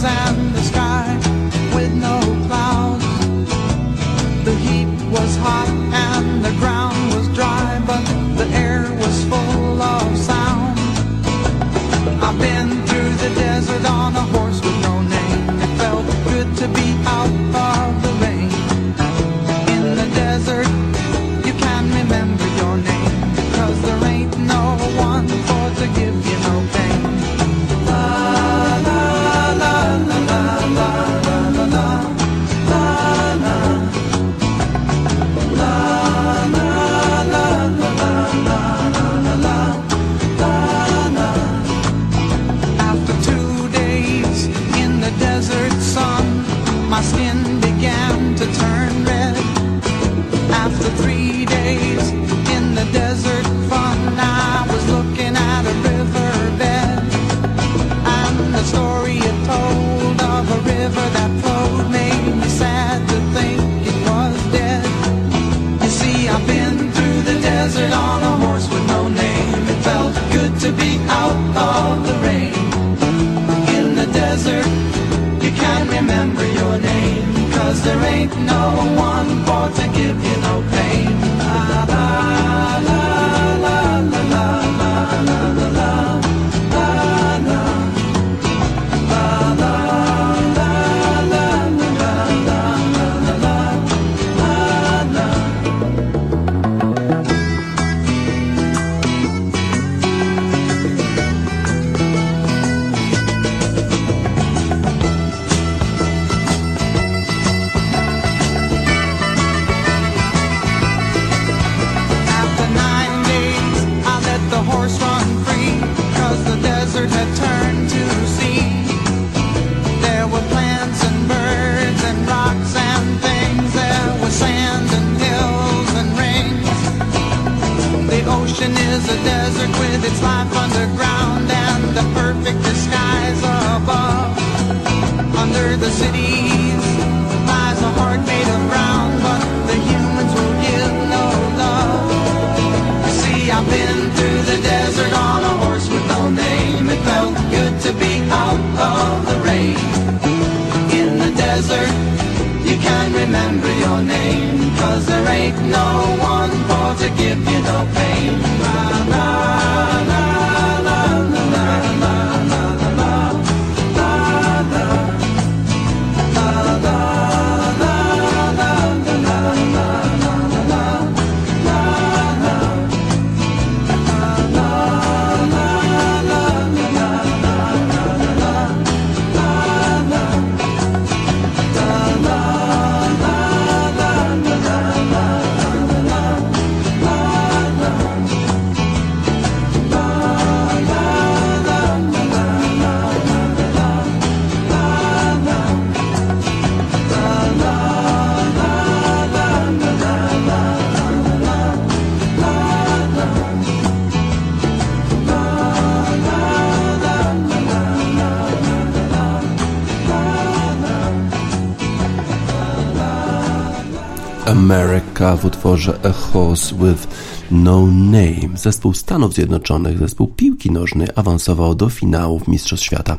[215.24, 217.08] America w utworze A Horse with
[217.50, 218.56] No Name.
[218.56, 223.16] Zespół Stanów Zjednoczonych, zespół piłki nożnej awansował do finałów Mistrzostw Świata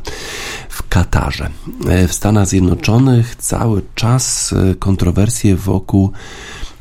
[0.68, 1.50] w Katarze.
[1.88, 6.10] E, W Stanach Zjednoczonych cały czas e, kontrowersje wokół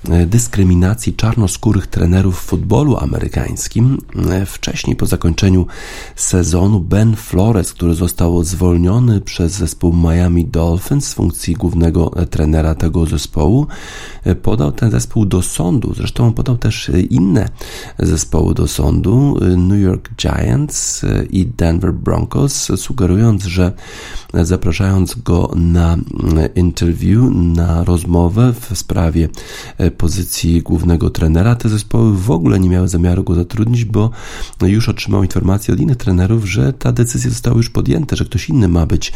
[0.10, 3.98] e, dyskryminacji czarnoskórych trenerów w futbolu amerykańskim.
[4.46, 5.68] Wcześniej po zakończeniu
[6.16, 13.06] sezonu Ben Flores, który został zwolniony przez zespół Miami Dolphins z funkcji głównego trenera tego
[13.06, 13.68] zespołu,
[14.42, 15.94] podał ten zespół do sądu.
[15.94, 17.50] Zresztą podał też e, inne
[18.00, 23.72] zespoły do sądu, e, New York Giants e, i Denver Broncos, sugerując, że
[24.34, 25.98] zapraszając go na
[26.56, 29.30] interview, na rozmowę w sprawie
[29.98, 34.10] pozycji głównego trenera, te zespoły w ogóle nie miały zamiaru go zatrudnić, bo
[34.62, 38.68] już otrzymał informację od innych trenerów, że ta decyzja została już podjęta, że ktoś inny
[38.68, 39.14] ma być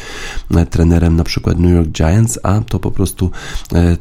[0.69, 3.31] trenerem na przykład New York Giants, a to po prostu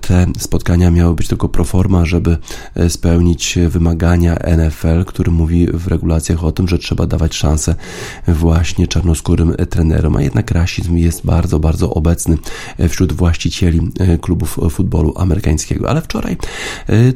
[0.01, 2.38] te spotkania miały być tylko pro forma, żeby
[2.74, 7.74] e, spełnić wymagania NFL, który mówi w regulacjach o tym, że trzeba dawać szansę
[8.28, 12.38] właśnie czarnoskórym e, trenerom, a jednak rasizm jest bardzo, bardzo obecny
[12.78, 13.80] e, wśród właścicieli
[14.20, 15.90] klubów futbolu amerykańskiego.
[15.90, 16.36] Ale wczoraj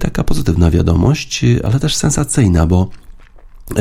[0.00, 2.88] taka pozytywna wiadomość, ale też sensacyjna, bo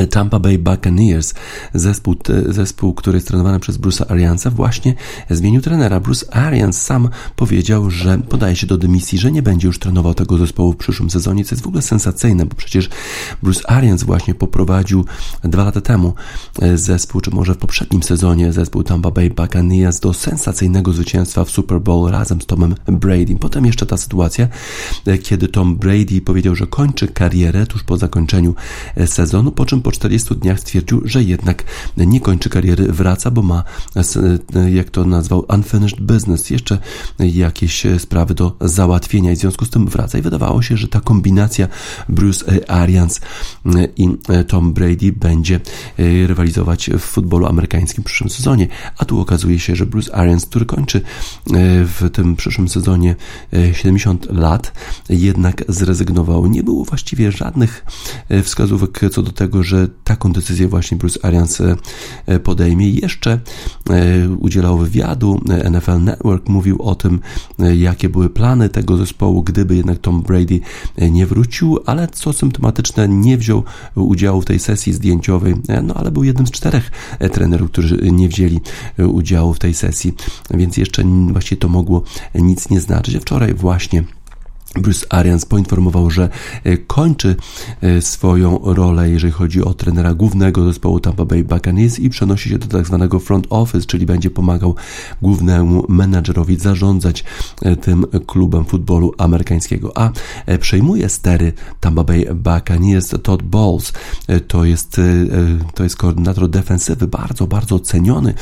[0.10, 1.34] Tampa Bay Buccaneers,
[1.74, 2.16] zespół,
[2.50, 4.94] zespół, który jest trenowany przez Bruce'a Ariansa, właśnie
[5.30, 6.00] zmienił trenera.
[6.00, 10.38] Bruce Arians sam powiedział, że podaje się do dymisji, że nie będzie już trenował tego
[10.38, 12.90] zespołu w przyszłym sezonie, co jest w ogóle sensacyjne, bo przecież
[13.44, 15.06] Bruce Arians właśnie poprowadził
[15.44, 16.14] dwa lata temu
[16.62, 21.52] e, zespół, czy może w poprzednim sezonie zespół Tampa Bay Buccaneers do sensacyjnego zwycięstwa w
[21.52, 23.36] Super Bowl razem z Tomem Brady.
[23.40, 24.48] Potem jeszcze ta sytuacja,
[25.06, 28.56] e, kiedy Tom Brady powiedział, że kończy karierę tuż po zakończeniu
[28.96, 31.64] e, sezonu, po czym po 40 dniach stwierdził, że jednak
[31.98, 33.64] nie kończy kariery, wraca, bo ma,
[34.56, 36.78] e, jak to nazwał, unfinished business, jeszcze
[37.20, 40.18] jakieś e, sprawy do załatwienia i w związku z tym wraca.
[40.18, 41.68] I wydawało się, że ta kombinacja
[42.10, 43.22] Bruce e, Arians
[43.98, 44.10] i
[44.48, 45.60] Tom Brady będzie
[46.28, 48.68] rywalizować w futbolu amerykańskim w przyszłym sezonie,
[48.98, 51.02] a tu okazuje się, że Bruce Arians, który kończy
[51.86, 53.16] w tym przyszłym sezonie
[53.54, 54.74] e, 70 lat,
[55.10, 56.48] jednak zrezygnował.
[56.48, 57.86] Nie było właściwie żadnych
[58.44, 61.62] wskazówek co do tego, że taką decyzję właśnie Bruce Arians
[62.26, 62.90] e, podejmie.
[62.90, 63.40] Jeszcze
[63.90, 67.20] e, udzielał wywiadu e, NFL Network, mówił o tym,
[67.78, 70.60] jakie były plany tego zespołu, gdyby jednak Tom Brady
[71.12, 73.64] nie wrócił, ale co symptomatyczne, nie wziął
[73.96, 76.92] udziału w tej sesji zdjęciowej, no ale był jednym z czterech
[77.32, 78.60] trenerów, którzy nie wzięli
[78.98, 80.14] udziału w tej sesji,
[80.52, 82.04] więc jeszcze właściwie to mogło
[82.36, 83.18] nic nie znaczyć.
[83.18, 84.04] Wczoraj właśnie
[84.76, 86.30] Bruce Arians poinformował, że
[86.64, 87.36] e, kończy
[87.82, 92.58] e, swoją rolę, jeżeli chodzi o trenera głównego zespołu Tampa Bay Buccaneers i przenosi się
[92.58, 94.76] do tak zwanego front office, czyli będzie pomagał
[95.22, 97.24] głównemu menadżerowi zarządzać
[97.62, 99.98] e, tym klubem futbolu amerykańskiego.
[99.98, 100.12] A
[100.60, 103.94] przejmuje stery Tampa Bay Buccaneers Todd Bowles.
[104.48, 105.02] To jest,
[105.74, 108.34] to jest koordynator defensywy, bardzo, bardzo ceniony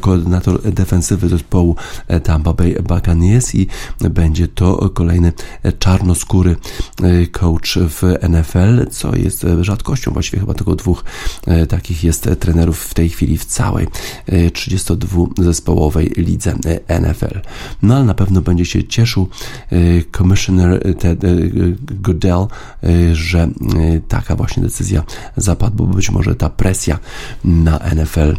[0.00, 1.76] koordynator defensywy zespołu
[2.22, 3.66] Tampa Bay Buccaneers i
[4.10, 5.32] będzie to kolejny
[5.78, 6.56] czarnoskóry
[7.02, 11.04] e, coach w NFL, co jest rzadkością, właściwie chyba tylko dwóch
[11.46, 13.86] e, takich jest trenerów w tej chwili w całej
[14.28, 16.54] 32-zespołowej e, lidze
[17.00, 17.40] NFL.
[17.82, 19.28] No ale na pewno będzie się cieszył
[20.16, 21.20] Commissioner Ted
[21.76, 22.46] Goodell,
[23.12, 23.48] że
[24.08, 25.02] taka właśnie decyzja
[25.36, 26.98] zapadła, bo być może ta presja
[27.44, 28.36] na NFL,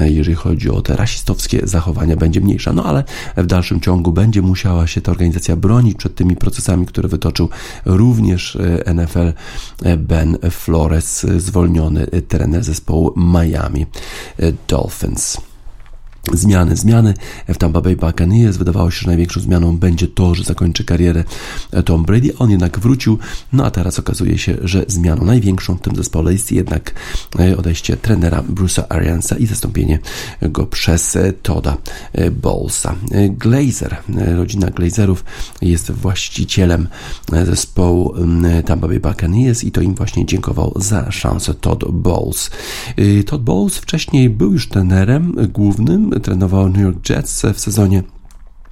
[0.00, 2.72] jeżeli chodzi o te rasistowskie zachowania, będzie mniejsza.
[2.72, 3.04] No ale
[3.36, 7.48] w dalszym ciągu będzie musiała się ta organizacja bronić przed tymi procesami które wytoczył
[7.84, 9.32] również e, NFL
[9.82, 13.86] e, Ben Flores, zwolniony trener zespołu Miami
[14.68, 15.53] Dolphins.
[16.32, 17.14] Zmiany, zmiany
[17.48, 18.56] w Tampa Bay Buccaneers.
[18.56, 21.24] Wydawało się, że największą zmianą będzie to, że zakończy karierę
[21.84, 22.38] Tom Brady.
[22.38, 23.18] On jednak wrócił,
[23.52, 26.94] no a teraz okazuje się, że zmianą największą w tym zespole jest jednak
[27.38, 29.98] e, odejście trenera Bruce'a Ariansa i zastąpienie
[30.42, 31.76] go przez e, Toda
[32.12, 32.94] e, Bowlesa.
[33.28, 33.96] Glazer,
[34.36, 35.24] rodzina Glazerów
[35.62, 36.88] jest właścicielem
[37.44, 38.14] zespołu
[38.66, 42.50] Tampa Bay Buccaneers i to im właśnie dziękował za szansę Todd Bowles.
[43.26, 48.02] Todd Bowles wcześniej był już trenerem głównym trenował New York Jets w sezonie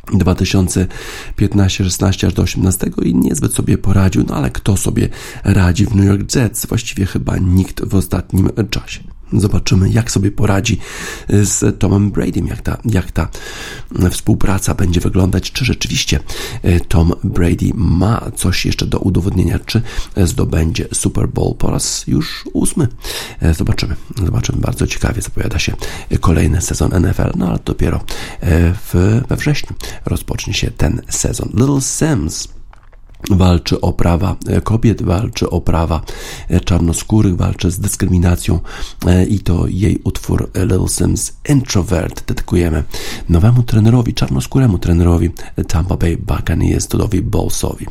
[0.07, 5.09] 2015-16 aż do 18 i niezbyt sobie poradził, no ale kto sobie
[5.45, 6.66] radzi w New York Jets?
[6.66, 9.01] Właściwie chyba nikt w ostatnim czasie.
[9.33, 10.78] Zobaczymy, jak sobie poradzi
[11.28, 13.28] z Tomem Bradym, jak ta, jak ta
[14.11, 16.20] współpraca będzie wyglądać, czy rzeczywiście
[16.62, 19.83] e, Tom Brady ma coś jeszcze do udowodnienia, czy
[20.16, 22.89] zdobędzie Super Bowl po raz już ósmy.
[23.41, 24.61] E, zobaczymy, zobaczymy.
[24.61, 25.74] Bardzo ciekawie zapowiada się
[26.20, 28.03] kolejny sezon NFL, no ale dopiero e,
[28.74, 31.49] w, we wrześniu rozpocznie się ten sezon.
[31.55, 32.49] Little Sims
[33.31, 36.03] walczy o prawa kobiet, walczy o prawa
[36.64, 38.61] czarnoskórych, walczy z dyskryminacją
[39.07, 42.85] e, i to jej utwór Little Sims Introvert dedykujemy
[43.29, 45.31] nowemu trenerowi, czarnoskóremu trenerowi
[45.68, 47.87] Tampa Bay Buccaneers, Todowi Bowlesowi.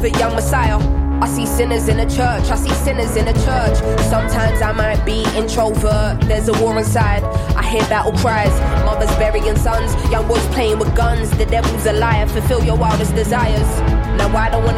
[0.00, 0.78] of a young messiah.
[1.20, 3.76] I see sinners in the church, I see sinners in the church.
[4.08, 7.22] Sometimes I might be introvert, there's a war inside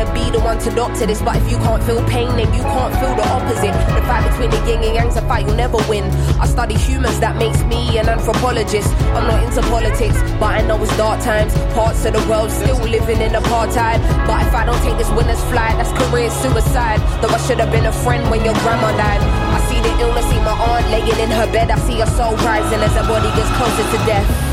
[0.04, 2.60] to be the one to doctor this, but if you can't feel pain, then you
[2.60, 3.72] can't feel the opposite.
[3.96, 6.04] The fight between the yin and yang's a fight you'll never win.
[6.36, 8.92] I study humans, that makes me an anthropologist.
[9.16, 11.54] I'm not into politics, but I know it's dark times.
[11.72, 14.04] Parts of the world still living in apartheid.
[14.26, 17.00] But if I don't take this winner's flight, that's career suicide.
[17.22, 19.41] Though I should have been a friend when your grandma died.
[19.72, 21.70] I see the illness, see my aunt laying in her bed.
[21.70, 24.51] I see her soul rising as her body gets closer to death.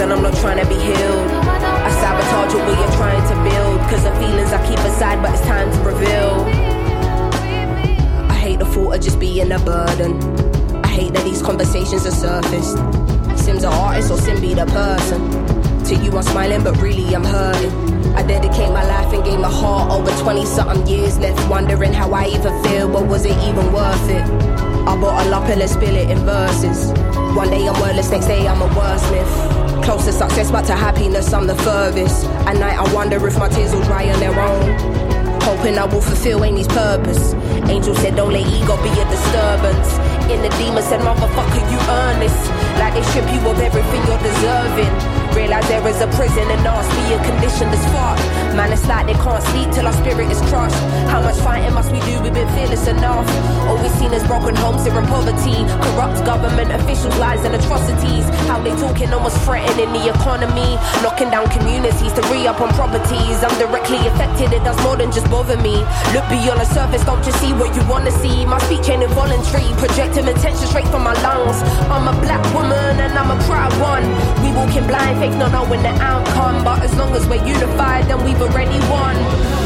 [0.00, 1.30] and I'm not trying to be healed.
[1.30, 3.80] I sabotage what you're trying to build.
[3.88, 6.32] Cause the feelings I keep aside, but it's time to reveal.
[8.30, 10.20] I hate the thought of just being a burden.
[10.84, 12.76] I hate that these conversations are surfaced.
[13.42, 15.20] Sim's an artist or Sim be the person.
[15.84, 17.72] To you, I'm smiling, but really I'm hurting.
[18.14, 22.12] I dedicate my life and gave my heart over 20 something years, left wondering how
[22.12, 24.22] I even feel, but was it even worth it?
[24.88, 26.92] I bought a lot, let's spill it in verses.
[27.36, 29.55] One day I'm wordless, next day I'm a wordsmith.
[29.84, 32.24] Close to success, but to happiness, I'm the furthest.
[32.46, 34.96] At night, I wonder if my tears will dry on their own.
[35.42, 37.34] Hoping I will fulfill Amy's purpose.
[37.70, 39.98] Angel said, don't let ego be a disturbance.
[40.26, 42.34] In the demon said, motherfucker, you earn this.
[42.78, 43.55] Like they strip you of
[45.96, 48.20] is a prison and ours be a condition that's fucked.
[48.52, 50.76] Man, it's like they can't sleep till our spirit is crushed.
[51.08, 52.20] How much fighting must we do?
[52.20, 53.24] We've been fearless enough.
[53.68, 55.56] Always seen as broken homes here in poverty.
[55.84, 58.24] Corrupt government officials, lies and atrocities.
[58.48, 60.76] How they talking almost threatening the economy.
[61.00, 63.36] Knocking down communities to re up on properties.
[63.40, 65.80] I'm directly affected, it does more than just bother me.
[66.12, 68.44] Look beyond the surface, don't just see what you wanna see.
[68.44, 71.56] My speech ain't involuntary, projecting attention straight from my lungs.
[71.88, 74.04] I'm a black woman and I'm a proud one.
[74.44, 76.64] We walking blind faith, not knowing the outcome.
[76.64, 79.65] But as long as we're unified, then we've already won.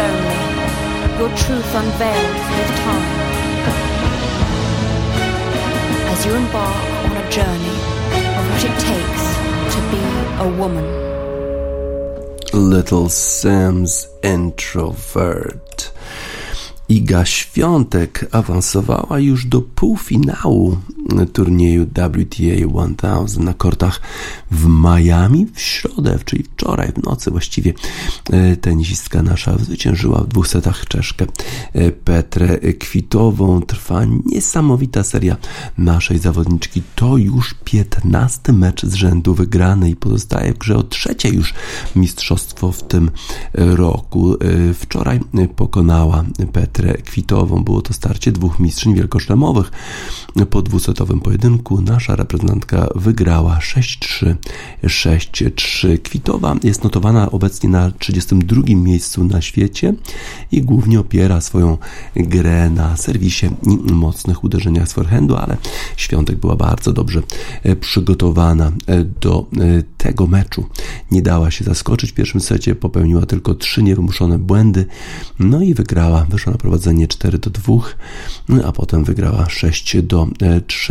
[0.00, 0.40] lonely.
[1.18, 3.08] Your truth unveiled with time.
[6.12, 7.78] As you embark on a journey
[8.38, 9.24] of what it takes
[9.74, 10.02] to be
[10.46, 10.86] a woman.
[12.52, 15.92] Little Sam's Introvert.
[16.88, 20.76] Iga Świątek awansowała już do półfinału
[21.32, 24.00] turnieju WTA 1000 na kortach
[24.50, 27.72] w Miami w środę, czyli wczoraj w nocy właściwie
[28.30, 31.26] e, tenisistka nasza zwyciężyła w dwóch setach Czeszkę
[31.72, 33.62] e, Petrę Kwitową.
[33.62, 35.36] Trwa niesamowita seria
[35.78, 36.82] naszej zawodniczki.
[36.94, 41.54] To już 15 mecz z rzędu wygrany i pozostaje w grze o trzecie już
[41.96, 43.10] mistrzostwo w tym
[43.54, 44.34] roku.
[44.34, 45.20] E, Wczoraj
[45.56, 47.64] pokonała Petrę Kwitową.
[47.64, 49.70] Było to starcie dwóch mistrzyń wielkoszlemowych.
[50.50, 50.62] Po
[51.00, 54.34] dwusetowym pojedynku nasza reprezentantka wygrała 6-3,
[54.84, 55.98] 6-3.
[55.98, 59.94] Kwitowa jest notowana obecnie na 32 miejscu na świecie
[60.52, 61.78] i głównie opiera swoją
[62.16, 65.56] grę na serwisie i mocnych uderzeniach z forehandu, ale
[65.96, 67.22] Świątek była bardzo dobrze
[67.62, 70.66] e, przygotowana e, do e, tego meczu.
[71.10, 74.86] Nie dała się zaskoczyć w pierwszym secie, popełniła tylko trzy niewymuszone błędy,
[75.38, 77.74] no i wygrała, wyszła na prowadzenie 4 do 2,
[78.48, 80.28] no a potem wygrała 6 do
[80.66, 80.89] 3.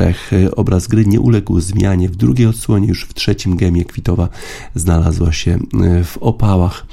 [0.56, 4.30] Obraz gry nie uległ zmianie w drugiej odsłonie, już w trzecim gemie Kwitowa
[4.76, 5.60] znalazła się
[6.04, 6.86] w opałach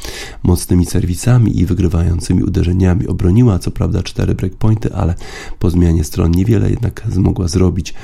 [0.42, 3.06] mocnymi serwisami i wygrywającymi uderzeniami.
[3.06, 5.14] Obroniła co prawda cztery breakpointy, ale
[5.58, 7.94] po zmianie stron niewiele jednak zmogła zrobić.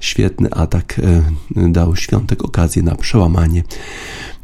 [0.00, 1.00] Świetny atak
[1.50, 3.62] dał Świątek okazję na przełamanie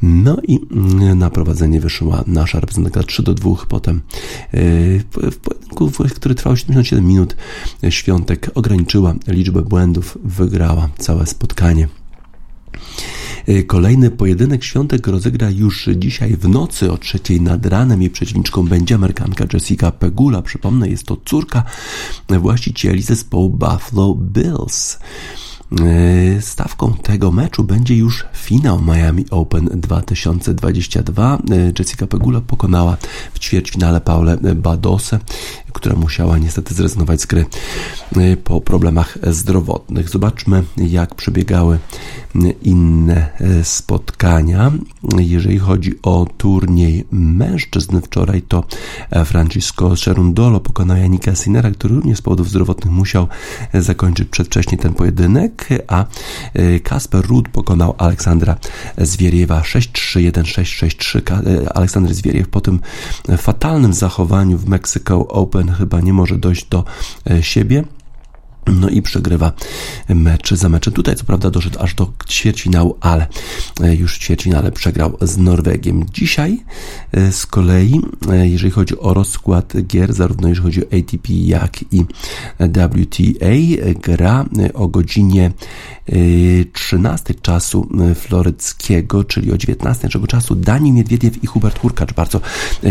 [0.03, 3.51] No i mm, na prowadzenie wyszła nasza reprezentantka 3 do 2.
[3.69, 4.01] Potem
[4.53, 7.37] yy, w pojedynku, który trwał 77 minut,
[7.91, 11.89] Świątek ograniczyła liczbę błędów, wygrała całe spotkanie.
[13.47, 18.03] Yy, Kolejny pojedynek Świątek rozegra już dzisiaj w nocy o trzeciej nad ranem.
[18.03, 20.43] Jej przeciwniczką będzie Amerykanka Jessica Pegula.
[20.43, 21.63] Przypomnę, jest to córka
[22.29, 24.99] właścicieli zespołu Buffalo Bills.
[25.73, 31.39] Yy, Stawką tego meczu będzie już finał Miami Open 2022.
[31.51, 32.97] Yy, Jessica Pegula pokonała
[33.35, 35.19] w ćwierćfinale Paulę Badosę,
[35.73, 37.47] która musiała niestety zrezygnować z gry
[38.16, 40.09] yy, po problemach zdrowotnych.
[40.09, 41.79] Zobaczmy, jak przebiegały
[42.62, 43.29] inne
[43.62, 44.73] spotkania.
[45.19, 48.64] Jeżeli chodzi o turniej mężczyzn, wczoraj to
[49.25, 53.29] Francisco Cerundolo pokonał Janika Sinera, który również z powodów zdrowotnych musiał
[53.75, 56.05] zakończyć przedwcześnie ten pojedynek, a
[56.83, 58.57] Kasper Ruud pokonał Aleksandra
[58.99, 61.23] Zwieriewa 6-3, 1-6, 6-3.
[61.75, 62.81] Aleksander Zwieriew po tym
[63.39, 66.85] fatalnym zachowaniu w Mexico Open chyba nie może dojść do
[67.41, 67.85] siebie.
[68.67, 69.53] No i przegrywa
[70.09, 70.95] mecz za meczem.
[70.95, 73.27] Tutaj co prawda doszedł aż do ćwierćfinału, ale
[73.99, 76.07] już w ćwierćfinale przegrał z Norwegiem.
[76.12, 76.64] Dzisiaj
[77.31, 78.01] z kolei,
[78.43, 82.05] jeżeli chodzi o rozkład gier, zarówno jeżeli chodzi o ATP, jak i
[82.59, 85.51] WTA, gra o godzinie
[86.72, 92.12] 13 czasu floryckiego, czyli o 19 naszego czasu Dani Miedwiediew i Hubert Hurkacz.
[92.12, 92.41] Bardzo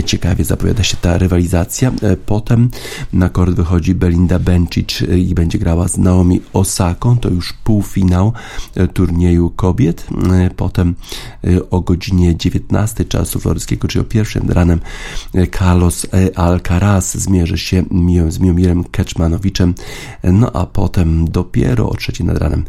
[0.05, 1.91] ciekawie zapowiada się ta rywalizacja.
[2.25, 2.69] Potem
[3.13, 7.17] na kort wychodzi Belinda Bencic i będzie grała z Naomi Osaką.
[7.17, 8.33] To już półfinał
[8.93, 10.07] turnieju kobiet.
[10.55, 10.76] Potem
[11.71, 14.79] o godzinie 19 czasu floryckiego, czyli o pierwszym ranem
[15.59, 17.83] Carlos Alcaraz zmierzy się
[18.29, 19.73] z Miomirem Keczmanowiczem.
[20.23, 22.65] No a potem dopiero o trzeciej nad ranem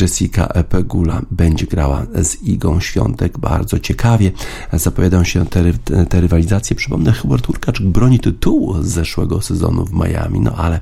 [0.00, 3.38] Jessica Pegula będzie grała z Igą Świątek.
[3.38, 4.32] Bardzo ciekawie
[4.72, 5.72] zapowiadają się te,
[6.08, 6.76] te rywalizacje.
[6.76, 10.80] Przypomnę, Hubert Hurkacz broni tytułu z zeszłego sezonu w Miami, no ale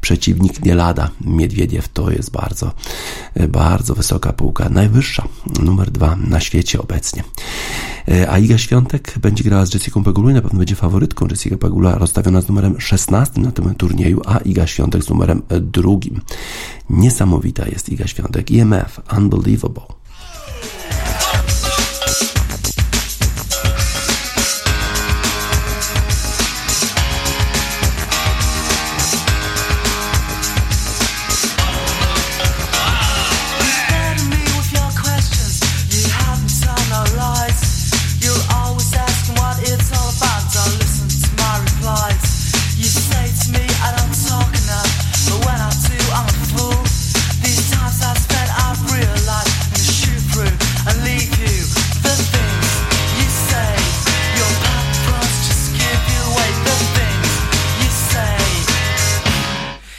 [0.00, 1.10] przeciwnik nie lada.
[1.20, 2.72] Miedwiediew to jest bardzo,
[3.48, 5.28] bardzo wysoka półka, najwyższa,
[5.62, 7.24] numer dwa na świecie obecnie.
[8.28, 11.26] A Iga Świątek będzie grała z Jessica Pegulą i na pewno będzie faworytką.
[11.30, 16.20] Jessica Pegula rozstawiona z numerem 16 na tym turnieju, a Iga Świątek z numerem drugim.
[16.90, 18.50] Niesamowita jest Iga Świątek.
[18.50, 19.97] IMF, unbelievable.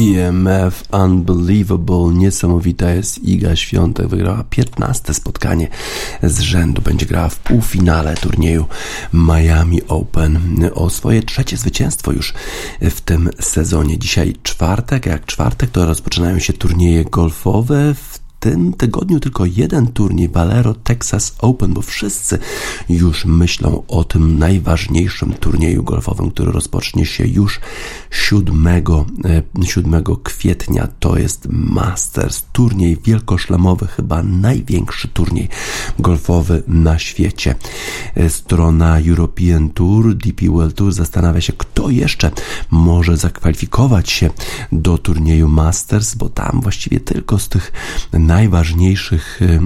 [0.00, 5.68] IMF Unbelievable, niesamowita jest Iga Świątek, wygrała 15 spotkanie
[6.22, 8.66] z rzędu, będzie grała w półfinale turnieju
[9.14, 10.70] Miami Open.
[10.74, 12.34] O swoje trzecie zwycięstwo już
[12.80, 13.98] w tym sezonie.
[13.98, 20.28] Dzisiaj czwartek, jak czwartek to rozpoczynają się turnieje golfowe, w tym tygodniu tylko jeden turniej
[20.28, 22.38] Valero Texas Open, bo wszyscy
[22.88, 27.60] już myślą o tym najważniejszym turnieju golfowym, który rozpocznie się już
[28.10, 28.66] 7,
[29.24, 30.88] e, 7 kwietnia.
[31.00, 35.48] To jest Masters, turniej wielkoszlemowy, chyba największy turniej
[35.98, 37.54] golfowy na świecie.
[38.14, 42.30] E, Strona European Tour, DP World Tour zastanawia się, kto jeszcze
[42.70, 44.30] może zakwalifikować się
[44.72, 47.72] do turnieju Masters, bo tam właściwie tylko z tych
[48.30, 49.60] najważniejszych y,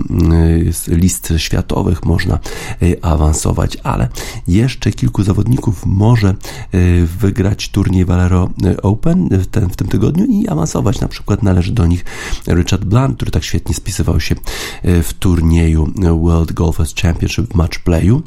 [0.89, 2.39] y, list światowych można
[2.83, 4.09] y, awansować, ale
[4.49, 6.35] jeszcze kilku zawodników może
[7.21, 8.51] wygrać turniej Valero
[8.83, 11.01] Open w, ten, w tym tygodniu i awansować.
[11.01, 12.05] Na przykład należy do nich
[12.49, 14.35] Richard Blunt, który tak świetnie spisywał się
[14.85, 15.93] w turnieju
[16.23, 18.23] World Golfers Championship Match Playu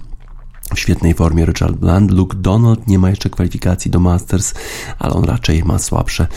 [0.75, 2.11] w świetnej formie Richard Bland.
[2.11, 4.53] Luke Donald nie ma jeszcze kwalifikacji do Masters,
[4.99, 6.27] ale on raczej ma słabsze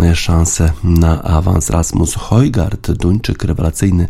[0.00, 1.70] e, szanse na awans.
[1.70, 4.08] Rasmus Højgaard, Duńczyk, rewelacyjny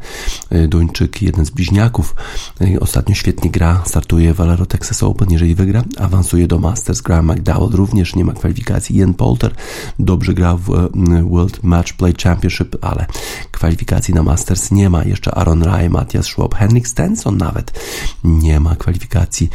[0.50, 2.14] e, Duńczyk, jeden z bliźniaków.
[2.60, 5.30] E, Ostatnio świetnie gra, startuje w Valero Texas Open.
[5.30, 7.00] Jeżeli wygra, awansuje do Masters.
[7.00, 8.96] Graham McDowell również nie ma kwalifikacji.
[8.96, 9.54] Ian Poulter
[9.98, 10.90] dobrze gra w
[11.30, 13.06] World Match Play Championship, ale
[13.50, 15.04] kwalifikacji na Masters nie ma.
[15.04, 17.80] Jeszcze Aaron Rai, Matthias Schwab, Henrik Stenson nawet
[18.24, 19.50] nie ma kwalifikacji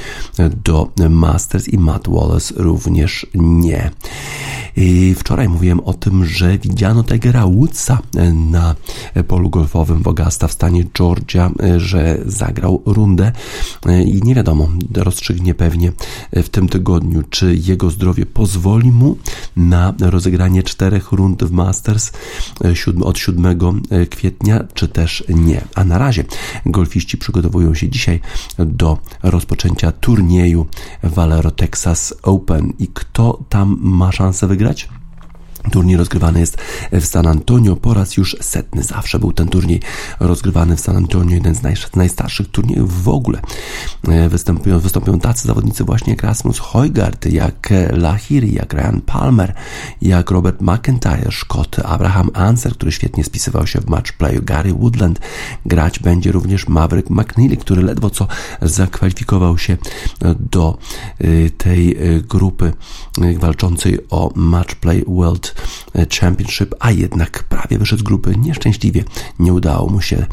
[0.65, 3.91] do Masters i Matt Wallace również nie.
[4.75, 7.99] I Wczoraj mówiłem o tym, że widziano Tigera Woodsa
[8.33, 8.75] na
[9.27, 13.31] polu golfowym w Augusta w stanie Georgia, że zagrał rundę
[14.05, 15.91] i nie wiadomo, rozstrzygnie pewnie
[16.33, 19.17] w tym tygodniu, czy jego zdrowie pozwoli mu
[19.55, 22.11] na rozegranie czterech rund w Masters
[23.03, 23.59] od 7
[24.09, 25.61] kwietnia, czy też nie.
[25.75, 26.23] A na razie
[26.65, 28.19] golfiści przygotowują się dzisiaj
[28.57, 30.65] do rozpoczęcia turnieju
[31.03, 32.73] Valero Texas Open.
[32.79, 34.89] I kto tam ma szansę wygrać?
[35.69, 36.57] Turniej rozgrywany jest
[36.91, 38.83] w San Antonio po raz już setny.
[38.83, 39.81] Zawsze był ten turniej
[40.19, 43.41] rozgrywany w San Antonio, jeden z naj, najstarszych turniejów w ogóle.
[44.07, 49.53] E, Występują, wystąpią tacy zawodnicy właśnie jak Rasmus Højgaard, jak Lahiri, jak Ryan Palmer,
[50.01, 55.19] jak Robert McIntyre, Szkot, Abraham Anser, który świetnie spisywał się w matchplayu, Gary Woodland.
[55.65, 58.27] Grać będzie również Maverick McNeely, który ledwo co
[58.61, 59.77] zakwalifikował się
[60.51, 60.77] do
[61.21, 62.73] y, tej y, grupy
[63.21, 65.55] y, walczącej o matchplay World
[66.19, 68.35] Championship, a jednak prawie wyszedł z grupy.
[68.37, 69.03] Nieszczęśliwie
[69.39, 70.25] nie udało mu się.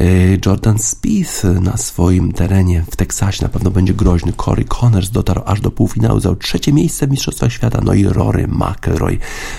[0.00, 4.32] Y, Jordan Spieth na swoim terenie w Teksasie na pewno będzie groźny.
[4.32, 7.80] Corey Connors dotarł aż do półfinału, zajął trzecie miejsce w Mistrzostwach Świata.
[7.84, 9.18] No i Rory McIlroy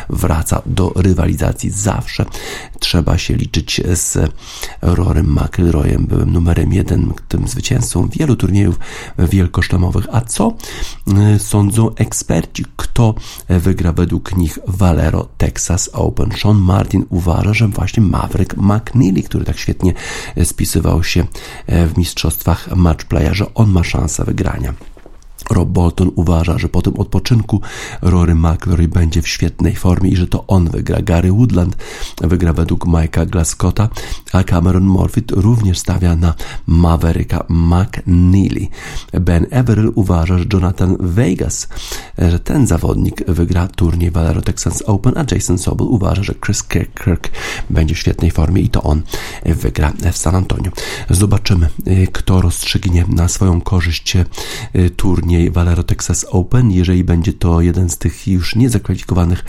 [0.09, 1.69] wraca do rywalizacji.
[1.69, 2.26] Zawsze
[2.80, 4.32] trzeba się liczyć z
[4.82, 8.80] Rorym McIlroyem, byłym numerem jeden, tym zwycięzcą wielu turniejów
[9.19, 10.07] wielkoszlemowych.
[10.11, 10.53] A co
[11.36, 12.65] y, sądzą eksperci?
[12.76, 13.15] Kto
[13.49, 14.59] wygra według nich
[15.04, 16.32] Valero Texas Open?
[16.32, 19.93] Sean Martin uważa, że właśnie Maverick McNeely, który tak świetnie
[20.43, 21.26] spisywał się
[21.68, 24.74] w mistrzostwach matchplaya, że on ma szansę wygrania.
[25.50, 27.62] Rob Bolton uważa, że po tym odpoczynku
[28.02, 31.02] Rory McIlroy będzie w świetnej formie i że to on wygra.
[31.02, 31.78] Gary Woodland
[32.22, 33.89] wygra według Mike'a Glascotta,
[34.34, 36.34] a Cameron Morfitt również stawia na
[36.68, 38.68] Mavericka McNeely.
[39.14, 41.68] Ben Everill uważa, że Jonathan Vegas,
[42.18, 47.30] że ten zawodnik wygra turniej Valero Texas Open, a Jason Sobel uważa, że Chris Kirk
[47.70, 49.02] będzie w świetnej formie i to on
[49.46, 50.72] wygra w San Antonio.
[51.10, 51.70] Zobaczymy,
[52.12, 54.18] kto rozstrzygnie na swoją korzyść
[54.96, 56.71] turniej turniej Valero Texas Open.
[56.71, 59.45] Jeżeli będzie to jeden z tych już niezakwalifikowanych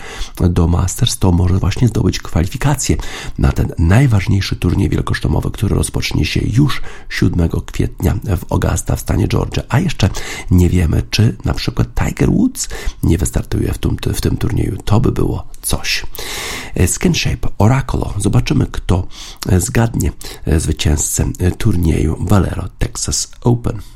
[0.49, 2.97] do Masters, to może właśnie zdobyć kwalifikacje
[3.37, 9.27] na ten najważniejszy turniej wielkosztomowy, który rozpocznie się już 7 kwietnia w Augusta w stanie
[9.27, 9.63] Georgia.
[9.69, 10.09] A jeszcze
[10.51, 12.69] nie wiemy, czy na przykład Tiger Woods
[13.03, 14.77] nie wystartuje w tym, w tym turnieju.
[14.85, 16.05] To by było coś.
[16.87, 18.05] Skin Shape Oracle.
[18.17, 19.07] Zobaczymy, kto
[19.57, 20.11] zgadnie
[20.57, 21.25] zwycięzcę
[21.57, 23.94] turnieju Valero Texas Open.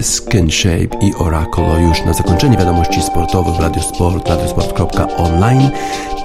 [0.00, 5.70] Skin Shape i Oracle już na zakończenie wiadomości sportowych Radio Sport, radiosport.online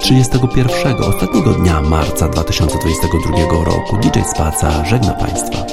[0.00, 3.96] 31, ostatniego dnia marca 2022 roku.
[3.96, 5.66] DJ Spaca żegna Państwa.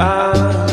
[0.00, 0.67] Ah.